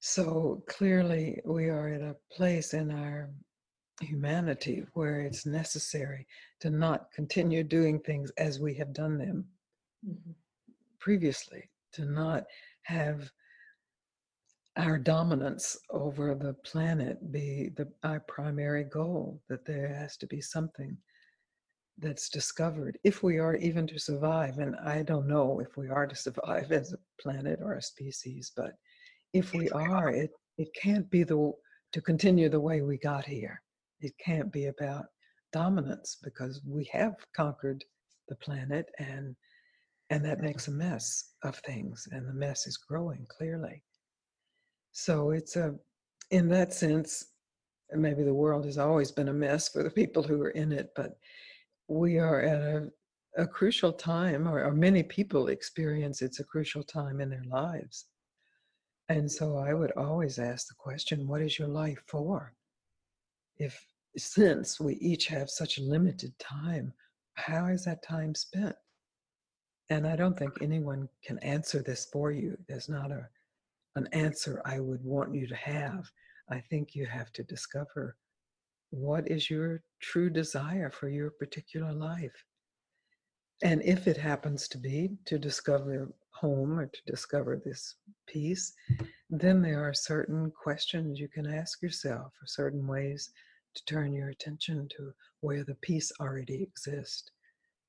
So 0.00 0.62
clearly, 0.66 1.40
we 1.44 1.68
are 1.68 1.88
at 1.88 2.00
a 2.00 2.16
place 2.32 2.72
in 2.72 2.90
our 2.90 3.30
humanity 4.00 4.84
where 4.94 5.20
it's 5.20 5.44
necessary 5.44 6.26
to 6.60 6.70
not 6.70 7.12
continue 7.12 7.62
doing 7.62 8.00
things 8.00 8.30
as 8.38 8.58
we 8.58 8.74
have 8.74 8.94
done 8.94 9.18
them 9.18 9.44
mm-hmm. 10.06 10.30
previously, 10.98 11.68
to 11.92 12.06
not 12.06 12.44
have 12.82 13.30
our 14.80 14.98
dominance 14.98 15.76
over 15.90 16.34
the 16.34 16.54
planet 16.64 17.32
be 17.32 17.70
the 17.76 17.86
our 18.02 18.20
primary 18.20 18.84
goal 18.84 19.40
that 19.48 19.64
there 19.64 19.94
has 19.94 20.16
to 20.16 20.26
be 20.26 20.40
something 20.40 20.96
that's 21.98 22.30
discovered 22.30 22.98
if 23.04 23.22
we 23.22 23.38
are 23.38 23.56
even 23.56 23.86
to 23.86 23.98
survive 23.98 24.58
and 24.58 24.74
i 24.84 25.02
don't 25.02 25.28
know 25.28 25.60
if 25.60 25.76
we 25.76 25.88
are 25.88 26.06
to 26.06 26.16
survive 26.16 26.72
as 26.80 26.92
a 26.92 27.22
planet 27.22 27.58
or 27.62 27.74
a 27.74 27.82
species 27.82 28.52
but 28.56 28.72
if 29.32 29.54
we 29.54 29.68
are, 29.70 30.10
it, 30.10 30.30
it 30.58 30.68
can't 30.80 31.08
be 31.10 31.22
the 31.22 31.52
to 31.92 32.00
continue 32.00 32.48
the 32.48 32.60
way 32.60 32.82
we 32.82 32.98
got 32.98 33.24
here. 33.24 33.62
It 34.00 34.12
can't 34.24 34.52
be 34.52 34.66
about 34.66 35.06
dominance 35.52 36.18
because 36.22 36.60
we 36.66 36.88
have 36.92 37.14
conquered 37.34 37.84
the 38.28 38.36
planet 38.36 38.86
and 38.98 39.34
and 40.10 40.24
that 40.24 40.40
makes 40.40 40.66
a 40.66 40.72
mess 40.72 41.34
of 41.44 41.56
things 41.58 42.08
and 42.10 42.26
the 42.26 42.32
mess 42.32 42.66
is 42.66 42.76
growing 42.76 43.26
clearly. 43.28 43.82
So 44.92 45.30
it's 45.30 45.56
a 45.56 45.74
in 46.30 46.48
that 46.48 46.72
sense, 46.72 47.26
maybe 47.92 48.22
the 48.22 48.34
world 48.34 48.64
has 48.64 48.78
always 48.78 49.10
been 49.10 49.28
a 49.28 49.32
mess 49.32 49.68
for 49.68 49.82
the 49.82 49.90
people 49.90 50.22
who 50.22 50.40
are 50.42 50.50
in 50.50 50.70
it, 50.70 50.92
but 50.94 51.18
we 51.88 52.18
are 52.18 52.40
at 52.40 52.60
a, 52.60 52.88
a 53.36 53.46
crucial 53.48 53.92
time, 53.92 54.46
or, 54.48 54.62
or 54.64 54.72
many 54.72 55.02
people 55.02 55.48
experience 55.48 56.22
it's 56.22 56.38
a 56.38 56.44
crucial 56.44 56.84
time 56.84 57.20
in 57.20 57.30
their 57.30 57.44
lives 57.50 58.06
and 59.10 59.30
so 59.30 59.56
I 59.56 59.74
would 59.74 59.90
always 59.96 60.38
ask 60.38 60.68
the 60.68 60.74
question, 60.78 61.26
what 61.26 61.42
is 61.42 61.58
your 61.58 61.66
life 61.66 62.00
for? 62.06 62.54
If 63.58 63.84
since 64.16 64.78
we 64.78 64.94
each 64.94 65.26
have 65.26 65.50
such 65.50 65.80
limited 65.80 66.32
time, 66.38 66.92
how 67.34 67.66
is 67.66 67.84
that 67.86 68.04
time 68.04 68.36
spent? 68.36 68.76
And 69.88 70.06
I 70.06 70.14
don't 70.14 70.38
think 70.38 70.52
anyone 70.60 71.08
can 71.24 71.40
answer 71.40 71.82
this 71.82 72.04
for 72.04 72.30
you. 72.30 72.56
There's 72.68 72.88
not 72.88 73.10
a 73.10 73.28
an 73.96 74.08
answer 74.12 74.62
I 74.64 74.80
would 74.80 75.04
want 75.04 75.34
you 75.34 75.46
to 75.46 75.56
have. 75.56 76.10
I 76.50 76.60
think 76.60 76.94
you 76.94 77.06
have 77.06 77.32
to 77.32 77.42
discover 77.42 78.16
what 78.90 79.28
is 79.30 79.48
your 79.48 79.82
true 80.00 80.30
desire 80.30 80.90
for 80.90 81.08
your 81.08 81.30
particular 81.30 81.92
life. 81.92 82.44
And 83.62 83.82
if 83.82 84.08
it 84.08 84.16
happens 84.16 84.68
to 84.68 84.78
be 84.78 85.10
to 85.26 85.38
discover 85.38 86.10
home 86.30 86.78
or 86.78 86.86
to 86.86 87.00
discover 87.06 87.60
this 87.62 87.96
peace, 88.26 88.72
then 89.28 89.60
there 89.60 89.86
are 89.86 89.94
certain 89.94 90.50
questions 90.50 91.20
you 91.20 91.28
can 91.28 91.46
ask 91.46 91.82
yourself 91.82 92.32
or 92.40 92.46
certain 92.46 92.86
ways 92.86 93.30
to 93.74 93.84
turn 93.84 94.12
your 94.12 94.30
attention 94.30 94.88
to 94.96 95.12
where 95.40 95.62
the 95.62 95.76
peace 95.76 96.10
already 96.20 96.62
exists 96.62 97.30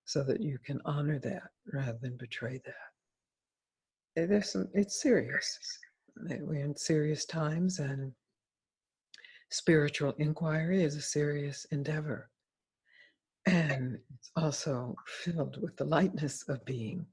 so 0.05 0.23
that 0.23 0.41
you 0.41 0.59
can 0.59 0.81
honor 0.85 1.19
that 1.19 1.49
rather 1.71 1.97
than 2.01 2.17
betray 2.17 2.61
that. 2.65 4.27
There's 4.27 4.51
some, 4.51 4.67
it's 4.73 5.01
serious. 5.01 5.57
We're 6.17 6.63
in 6.63 6.75
serious 6.75 7.25
times 7.25 7.79
and 7.79 8.13
spiritual 9.49 10.13
inquiry 10.17 10.83
is 10.83 10.95
a 10.95 11.01
serious 11.01 11.65
endeavor. 11.71 12.29
And 13.45 13.99
it's 14.15 14.31
also 14.35 14.95
filled 15.07 15.61
with 15.61 15.75
the 15.77 15.85
lightness 15.85 16.43
of 16.47 16.63
being 16.65 17.05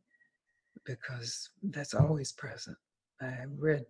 because 0.85 1.51
that's 1.63 1.95
always 1.95 2.33
present. 2.33 2.77
I 3.21 3.45
read 3.57 3.85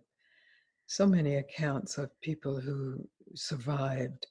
so 0.87 1.05
many 1.05 1.35
accounts 1.35 1.97
of 1.97 2.19
people 2.21 2.59
who 2.59 3.07
survived, 3.35 4.25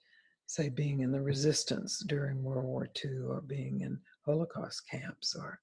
say, 0.47 0.69
being 0.69 1.01
in 1.01 1.13
the 1.13 1.21
resistance 1.21 2.03
during 2.07 2.43
World 2.43 2.65
War 2.65 2.89
II 3.05 3.21
or 3.29 3.41
being 3.43 3.83
in 3.83 3.99
Holocaust 4.25 4.89
camps 4.91 5.37
or 5.39 5.61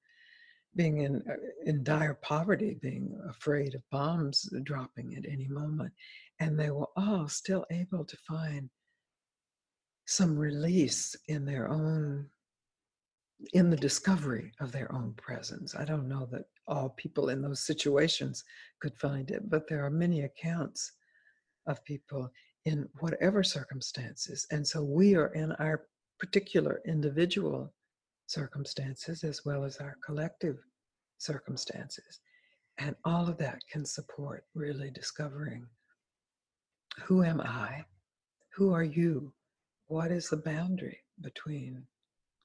being 0.75 0.99
in, 0.99 1.23
uh, 1.29 1.35
in 1.65 1.83
dire 1.83 2.15
poverty, 2.15 2.77
being 2.81 3.17
afraid 3.29 3.75
of 3.75 3.89
bombs 3.91 4.49
dropping 4.63 5.15
at 5.15 5.25
any 5.29 5.47
moment. 5.47 5.93
And 6.39 6.59
they 6.59 6.69
were 6.69 6.89
all 6.97 7.27
still 7.27 7.65
able 7.71 8.03
to 8.05 8.17
find 8.27 8.69
some 10.05 10.37
release 10.37 11.15
in 11.27 11.45
their 11.45 11.69
own 11.69 12.29
in 13.53 13.69
the 13.69 13.77
discovery 13.77 14.53
of 14.61 14.71
their 14.71 14.91
own 14.93 15.13
presence. 15.17 15.75
I 15.75 15.83
don't 15.83 16.07
know 16.07 16.25
that 16.31 16.45
all 16.67 16.89
people 16.89 17.29
in 17.29 17.41
those 17.41 17.65
situations 17.65 18.43
could 18.79 18.95
find 18.97 19.29
it, 19.29 19.49
but 19.49 19.67
there 19.67 19.85
are 19.85 19.89
many 19.89 20.21
accounts 20.21 20.93
of 21.67 21.83
people 21.83 22.29
in 22.65 22.87
whatever 22.99 23.43
circumstances. 23.43 24.47
And 24.51 24.65
so 24.65 24.83
we 24.83 25.15
are 25.15 25.33
in 25.33 25.51
our 25.53 25.83
particular 26.19 26.81
individual 26.87 27.73
circumstances 28.27 29.23
as 29.23 29.45
well 29.45 29.63
as 29.63 29.77
our 29.77 29.97
collective 30.05 30.57
circumstances. 31.17 32.19
And 32.77 32.95
all 33.05 33.29
of 33.29 33.37
that 33.37 33.59
can 33.71 33.85
support 33.85 34.45
really 34.53 34.91
discovering 34.91 35.65
who 37.03 37.23
am 37.23 37.41
I? 37.41 37.85
Who 38.55 38.73
are 38.73 38.83
you? 38.83 39.33
What 39.87 40.11
is 40.11 40.29
the 40.29 40.37
boundary 40.37 40.99
between 41.21 41.85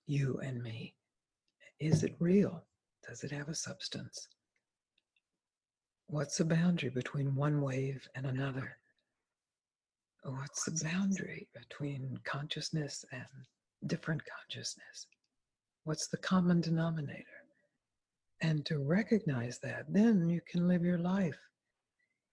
you 0.07 0.41
and 0.43 0.63
me? 0.63 0.95
Is 1.79 2.03
it 2.03 2.17
real? 2.19 2.65
Does 3.09 3.25
it 3.25 3.31
have 3.31 3.49
a 3.49 3.55
substance? 3.55 4.29
What's 6.09 6.39
the 6.39 6.45
boundary 6.45 6.91
between 6.91 7.37
one 7.37 7.63
wave 7.63 8.07
and 8.17 8.27
another? 8.27 8.77
What's 10.25 10.65
the 10.65 10.85
boundary 10.85 11.49
between 11.55 12.19
consciousness 12.25 13.05
and 13.13 13.25
different 13.87 14.23
consciousness? 14.27 15.07
What's 15.85 16.09
the 16.09 16.19
common 16.19 16.61
denominator? 16.61 17.25
And 18.43 18.65
to 18.67 18.79
recognize 18.79 19.59
that, 19.61 19.85
then 19.89 20.29
you 20.29 20.41
can 20.51 20.67
live 20.69 20.85
your 20.85 20.99
life 20.99 21.39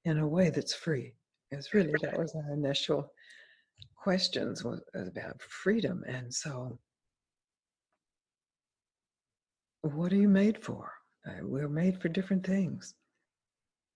in 0.05 0.19
a 0.19 0.27
way 0.27 0.49
that's 0.49 0.73
free. 0.73 1.13
Because 1.49 1.73
really, 1.73 1.93
that 2.01 2.17
was 2.17 2.35
our 2.35 2.53
initial 2.53 3.11
questions 3.95 4.63
was 4.63 4.81
about 4.95 5.41
freedom. 5.41 6.03
And 6.07 6.33
so 6.33 6.79
what 9.81 10.11
are 10.11 10.17
you 10.17 10.29
made 10.29 10.63
for? 10.63 10.91
Uh, 11.27 11.39
we're 11.41 11.69
made 11.69 12.01
for 12.01 12.09
different 12.09 12.45
things. 12.45 12.95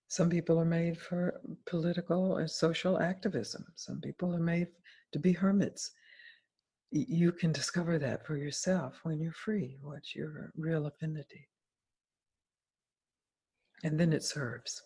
Some 0.07 0.29
people 0.29 0.59
are 0.59 0.65
made 0.65 0.97
for 0.97 1.39
political 1.65 2.37
and 2.37 2.49
social 2.49 2.99
activism. 2.99 3.65
Some 3.75 4.01
people 4.01 4.35
are 4.35 4.39
made 4.39 4.67
to 5.13 5.19
be 5.19 5.31
hermits. 5.31 5.91
You 6.91 7.31
can 7.31 7.53
discover 7.53 7.97
that 7.99 8.25
for 8.25 8.35
yourself 8.35 8.99
when 9.03 9.19
you're 9.19 9.31
free. 9.31 9.77
What's 9.81 10.13
your 10.13 10.51
real 10.57 10.87
affinity? 10.87 11.47
And 13.83 13.99
then 13.99 14.11
it 14.11 14.23
serves 14.23 14.83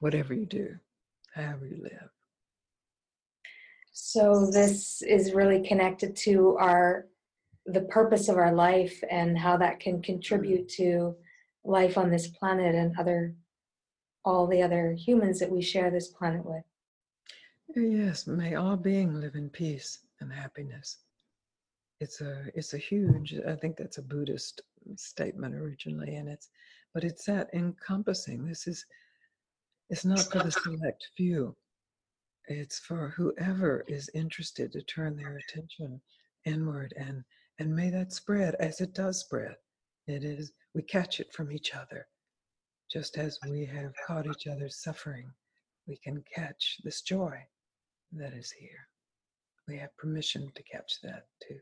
whatever 0.00 0.34
you 0.34 0.46
do, 0.46 0.76
however 1.34 1.66
you 1.66 1.80
live. 1.82 2.10
So, 3.92 4.50
this 4.52 5.02
is 5.02 5.32
really 5.32 5.66
connected 5.66 6.14
to 6.16 6.56
our 6.58 7.06
the 7.66 7.82
purpose 7.82 8.28
of 8.28 8.38
our 8.38 8.54
life 8.54 9.02
and 9.10 9.36
how 9.36 9.56
that 9.58 9.78
can 9.78 9.98
mm. 9.98 10.02
contribute 10.02 10.68
to 10.70 11.14
life 11.64 11.98
on 11.98 12.10
this 12.10 12.28
planet 12.28 12.74
and 12.74 12.94
other 12.98 13.34
all 14.24 14.46
the 14.46 14.62
other 14.62 14.92
humans 14.92 15.38
that 15.38 15.50
we 15.50 15.62
share 15.62 15.90
this 15.90 16.08
planet 16.08 16.44
with. 16.44 16.62
Yes, 17.76 18.26
may 18.26 18.54
all 18.54 18.76
being 18.76 19.20
live 19.20 19.34
in 19.34 19.50
peace 19.50 19.98
and 20.20 20.32
happiness. 20.32 20.98
It's 22.00 22.20
a 22.20 22.46
it's 22.54 22.74
a 22.74 22.78
huge. 22.78 23.34
I 23.46 23.56
think 23.56 23.76
that's 23.76 23.98
a 23.98 24.02
Buddhist 24.02 24.62
statement 24.96 25.54
originally, 25.54 26.14
and 26.16 26.28
it's 26.28 26.48
but 26.94 27.04
it's 27.04 27.24
that 27.24 27.48
encompassing. 27.52 28.46
This 28.46 28.66
is 28.66 28.84
it's 29.90 30.04
not 30.04 30.20
for 30.30 30.40
the 30.40 30.52
select 30.52 31.08
few. 31.16 31.56
It's 32.46 32.78
for 32.78 33.10
whoever 33.10 33.84
is 33.88 34.10
interested 34.14 34.72
to 34.72 34.82
turn 34.82 35.16
their 35.16 35.38
attention 35.38 36.00
inward 36.44 36.94
and 36.96 37.24
and 37.58 37.74
may 37.74 37.90
that 37.90 38.12
spread 38.12 38.54
as 38.56 38.80
it 38.80 38.94
does 38.94 39.20
spread. 39.20 39.56
It 40.06 40.24
is 40.24 40.52
we 40.74 40.82
catch 40.82 41.20
it 41.20 41.32
from 41.32 41.52
each 41.52 41.74
other. 41.74 42.06
Just 42.90 43.18
as 43.18 43.38
we 43.48 43.66
have 43.66 43.92
caught 44.06 44.26
each 44.26 44.46
other's 44.46 44.82
suffering, 44.82 45.30
we 45.86 45.96
can 45.96 46.22
catch 46.34 46.78
this 46.84 47.02
joy 47.02 47.36
that 48.12 48.32
is 48.32 48.50
here. 48.50 48.88
We 49.68 49.76
have 49.78 49.94
permission 49.98 50.50
to 50.54 50.62
catch 50.62 51.00
that 51.02 51.26
too. 51.46 51.58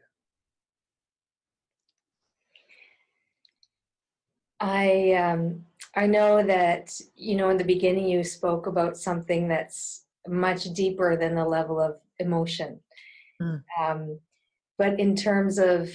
I 4.61 5.13
um, 5.13 5.65
I 5.95 6.07
know 6.07 6.43
that 6.43 6.99
you 7.17 7.37
know 7.37 7.51
in 7.51 7.57
the 7.57 7.65
beginning 7.65 8.09
you 8.09 8.23
spoke 8.25 8.67
about 8.67 8.97
something 8.97 9.49
that's 9.49 10.05
much 10.29 10.65
deeper 10.73 11.17
than 11.17 11.35
the 11.35 11.45
level 11.45 11.81
of 11.81 11.97
emotion. 12.19 12.81
Mm. 13.43 13.63
Um, 13.81 14.21
but 14.79 14.99
in 14.99 15.15
terms 15.17 15.59
of 15.59 15.91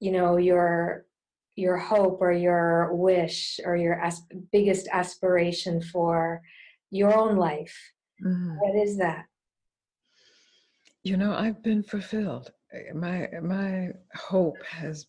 you 0.00 0.12
know 0.12 0.36
your 0.36 1.06
your 1.56 1.76
hope 1.76 2.20
or 2.20 2.32
your 2.32 2.92
wish 2.94 3.58
or 3.64 3.76
your 3.76 3.94
as- 4.00 4.26
biggest 4.52 4.88
aspiration 4.92 5.80
for 5.80 6.42
your 6.90 7.14
own 7.16 7.36
life, 7.36 7.76
Mhm. 8.24 8.58
what 8.60 8.76
is 8.76 8.96
that? 8.98 9.26
You 11.04 11.16
know, 11.18 11.34
I've 11.34 11.62
been 11.62 11.82
fulfilled. 11.82 12.50
Eh, 12.72 12.92
My 12.94 13.28
my 13.42 13.90
hope 14.14 14.56
has 14.64 15.06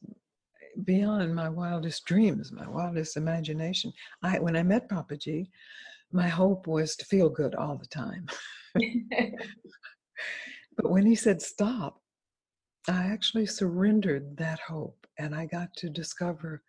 beyond 0.83 1.33
my 1.33 1.49
wildest 1.49 2.05
dreams, 2.05 2.51
my 2.51 2.67
wildest 2.67 3.17
imagination. 3.17 3.93
I 4.21 4.39
when 4.39 4.57
I 4.57 4.63
met 4.63 4.89
Papaji, 4.89 5.47
my 6.11 6.27
hope 6.27 6.67
was 6.67 6.95
to 6.97 7.05
feel 7.05 7.29
good 7.29 7.55
all 7.55 7.77
the 7.77 7.87
time. 7.87 8.27
But 10.77 10.91
when 10.91 11.05
he 11.05 11.15
said 11.15 11.41
stop, 11.41 12.01
I 12.89 13.05
actually 13.05 13.45
surrendered 13.45 14.37
that 14.37 14.59
hope 14.59 15.07
and 15.17 15.33
I 15.33 15.45
got 15.45 15.73
to 15.77 15.89
discover 15.89 16.61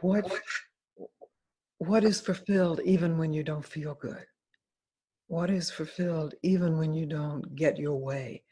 what 0.00 0.30
what 1.78 2.04
is 2.04 2.20
fulfilled 2.20 2.80
even 2.84 3.18
when 3.18 3.32
you 3.32 3.42
don't 3.42 3.64
feel 3.66 3.94
good. 3.94 4.26
What 5.28 5.50
is 5.50 5.70
fulfilled 5.70 6.34
even 6.42 6.78
when 6.78 6.94
you 6.94 7.06
don't 7.06 7.54
get 7.56 7.78
your 7.78 7.96
way 7.96 8.42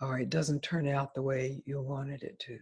or 0.00 0.18
it 0.20 0.30
doesn't 0.30 0.62
turn 0.62 0.86
out 0.86 1.14
the 1.14 1.22
way 1.22 1.62
you 1.66 1.80
wanted 1.80 2.22
it 2.22 2.38
to. 2.40 2.58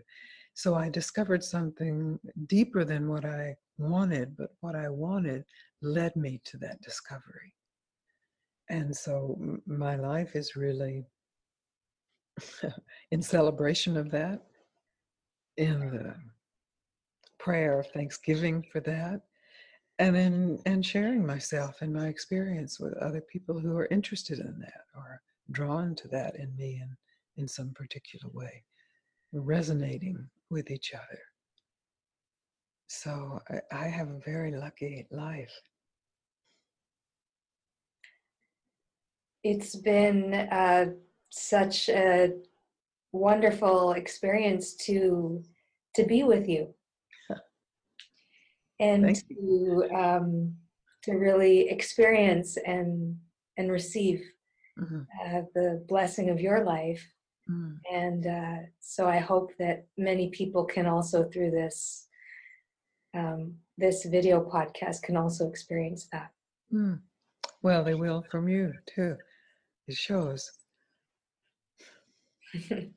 So 0.55 0.75
I 0.75 0.89
discovered 0.89 1.45
something 1.45 2.19
deeper 2.47 2.85
than 2.85 3.09
what 3.09 3.25
I 3.25 3.57
wanted, 3.79 4.37
but 4.37 4.53
what 4.61 4.75
I 4.75 4.89
wanted 4.89 5.45
led 5.83 6.17
me 6.17 6.41
to 6.45 6.57
that 6.59 6.81
discovery. 6.81 7.53
And 8.71 8.97
so 8.97 9.39
my 9.67 9.97
life 9.97 10.35
is 10.35 10.57
really 10.57 11.05
in 13.11 13.23
celebration 13.23 13.97
of 13.97 14.11
that, 14.11 14.43
in 15.57 15.81
the 15.81 16.15
prayer 17.39 17.79
of 17.79 17.87
thanksgiving 17.89 18.65
for 18.73 18.81
that, 18.81 19.21
and 19.99 20.17
in 20.17 20.59
and 20.67 20.85
sharing 20.85 21.27
myself 21.27 21.81
and 21.81 21.93
my 21.93 22.09
experience 22.09 22.79
with 22.79 22.95
other 22.99 23.23
people 23.33 23.59
who 23.59 23.77
are 23.77 23.89
interested 23.91 24.39
in 24.39 24.59
that 24.61 24.85
or 24.95 25.21
drawn 25.53 25.95
to 25.95 26.09
that 26.09 26.37
in 26.37 26.55
me 26.57 26.81
in, 26.83 27.43
in 27.43 27.49
some 27.49 27.73
particular 27.75 28.31
way, 28.33 28.63
resonating 29.33 30.29
with 30.51 30.71
each 30.71 30.93
other. 30.93 31.21
So 32.89 33.41
I, 33.51 33.85
I 33.85 33.89
have 33.89 34.09
a 34.09 34.21
very 34.25 34.53
lucky 34.53 35.07
life. 35.11 35.53
It's 39.43 39.77
been 39.77 40.35
uh, 40.35 40.87
such 41.31 41.89
a 41.89 42.33
wonderful 43.13 43.93
experience 43.93 44.75
to 44.75 45.43
to 45.95 46.05
be 46.05 46.23
with 46.23 46.47
you 46.47 46.75
and 48.81 49.17
to 49.29 49.89
um, 49.95 50.55
to 51.03 51.13
really 51.13 51.69
experience 51.71 52.57
and 52.59 53.19
and 53.57 53.71
receive 53.71 54.21
Mhm. 54.79 55.07
uh, 55.25 55.43
the 55.55 55.83
blessing 55.89 56.29
of 56.29 56.39
your 56.41 56.63
life. 56.63 57.03
Mm. 57.49 57.79
And 57.91 58.27
uh, 58.27 58.59
so 58.81 59.09
I 59.09 59.17
hope 59.19 59.57
that 59.59 59.87
many 59.97 60.29
people 60.31 60.65
can 60.67 60.87
also 60.87 61.25
through 61.31 61.51
this 61.53 62.09
um, 63.15 63.57
this 63.79 64.05
video 64.05 64.45
podcast 64.45 65.03
can 65.03 65.17
also 65.17 65.49
experience 65.49 66.09
that. 66.13 66.31
Mm. 66.71 67.01
Well, 67.63 67.83
they 67.85 67.95
will 67.95 68.23
from 68.31 68.49
you 68.49 68.75
too. 68.95 69.17
It 69.89 69.97
shows. 69.97 70.51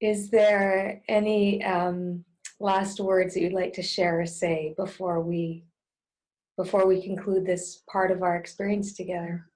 Is 0.00 0.30
there 0.30 1.02
any 1.08 1.62
um, 1.64 2.24
last 2.60 3.00
words 3.00 3.34
that 3.34 3.40
you'd 3.40 3.52
like 3.52 3.72
to 3.72 3.82
share 3.82 4.20
or 4.20 4.26
say 4.26 4.74
before 4.76 5.20
we 5.20 5.64
before 6.56 6.86
we 6.86 7.02
conclude 7.02 7.46
this 7.46 7.82
part 7.90 8.10
of 8.10 8.22
our 8.22 8.36
experience 8.36 8.92
together? 8.92 9.46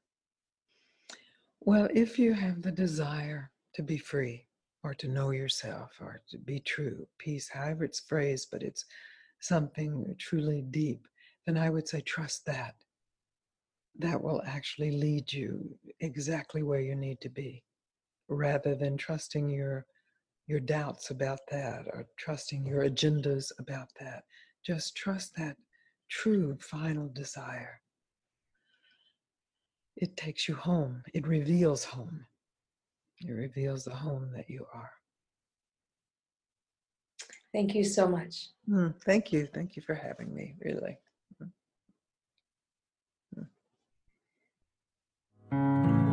Well, 1.61 1.89
if 1.93 2.19
you 2.19 2.33
have 2.33 2.63
the 2.63 2.73
desire 2.73 3.51
to 3.75 3.83
be 3.83 3.99
free 3.99 4.47
or 4.83 4.95
to 4.95 5.09
know 5.09 5.31
yourself 5.31 5.91
or 6.01 6.23
to 6.31 6.39
be 6.39 6.61
true, 6.61 7.07
peace, 7.19 7.49
however 7.49 7.85
it's 7.85 8.01
phrased, 8.01 8.49
but 8.51 8.63
it's 8.63 8.87
something 9.41 10.15
truly 10.19 10.63
deep, 10.71 11.07
then 11.47 11.59
I 11.59 11.69
would 11.69 11.87
say 11.87 12.01
trust 12.01 12.47
that. 12.47 12.75
That 13.99 14.23
will 14.23 14.43
actually 14.47 14.93
lead 14.93 15.31
you 15.31 15.77
exactly 16.01 16.63
where 16.63 16.81
you 16.81 16.95
need 16.95 17.21
to 17.21 17.29
be 17.29 17.65
rather 18.29 18.75
than 18.75 18.97
trusting 18.97 19.51
your 19.51 19.85
your 20.47 20.61
doubts 20.61 21.11
about 21.11 21.41
that 21.51 21.87
or 21.93 22.07
trusting 22.19 22.67
your 22.67 22.85
agendas 22.85 23.51
about 23.59 23.89
that. 24.01 24.25
Just 24.65 24.97
trust 24.97 25.35
that 25.37 25.57
true 26.11 26.57
final 26.61 27.09
desire. 27.09 27.81
It 29.97 30.17
takes 30.17 30.49
you 30.49 30.55
home. 30.55 31.03
It 31.15 31.27
reveals 31.27 31.85
home. 31.85 32.27
It 33.21 33.31
reveals 33.31 33.85
the 33.85 33.95
home 33.95 34.31
that 34.35 34.51
you 34.51 34.67
are. 34.75 34.91
Thank 37.53 37.75
you 37.75 37.85
so 37.85 38.09
much. 38.09 38.49
Mm, 38.69 38.95
thank 39.05 39.33
you. 39.33 39.47
Thank 39.55 39.77
you 39.77 39.83
for 39.83 39.95
having 39.95 40.35
me, 40.35 40.57
really. 40.61 40.99
Mm. 41.43 41.51
Mm. 45.53 46.04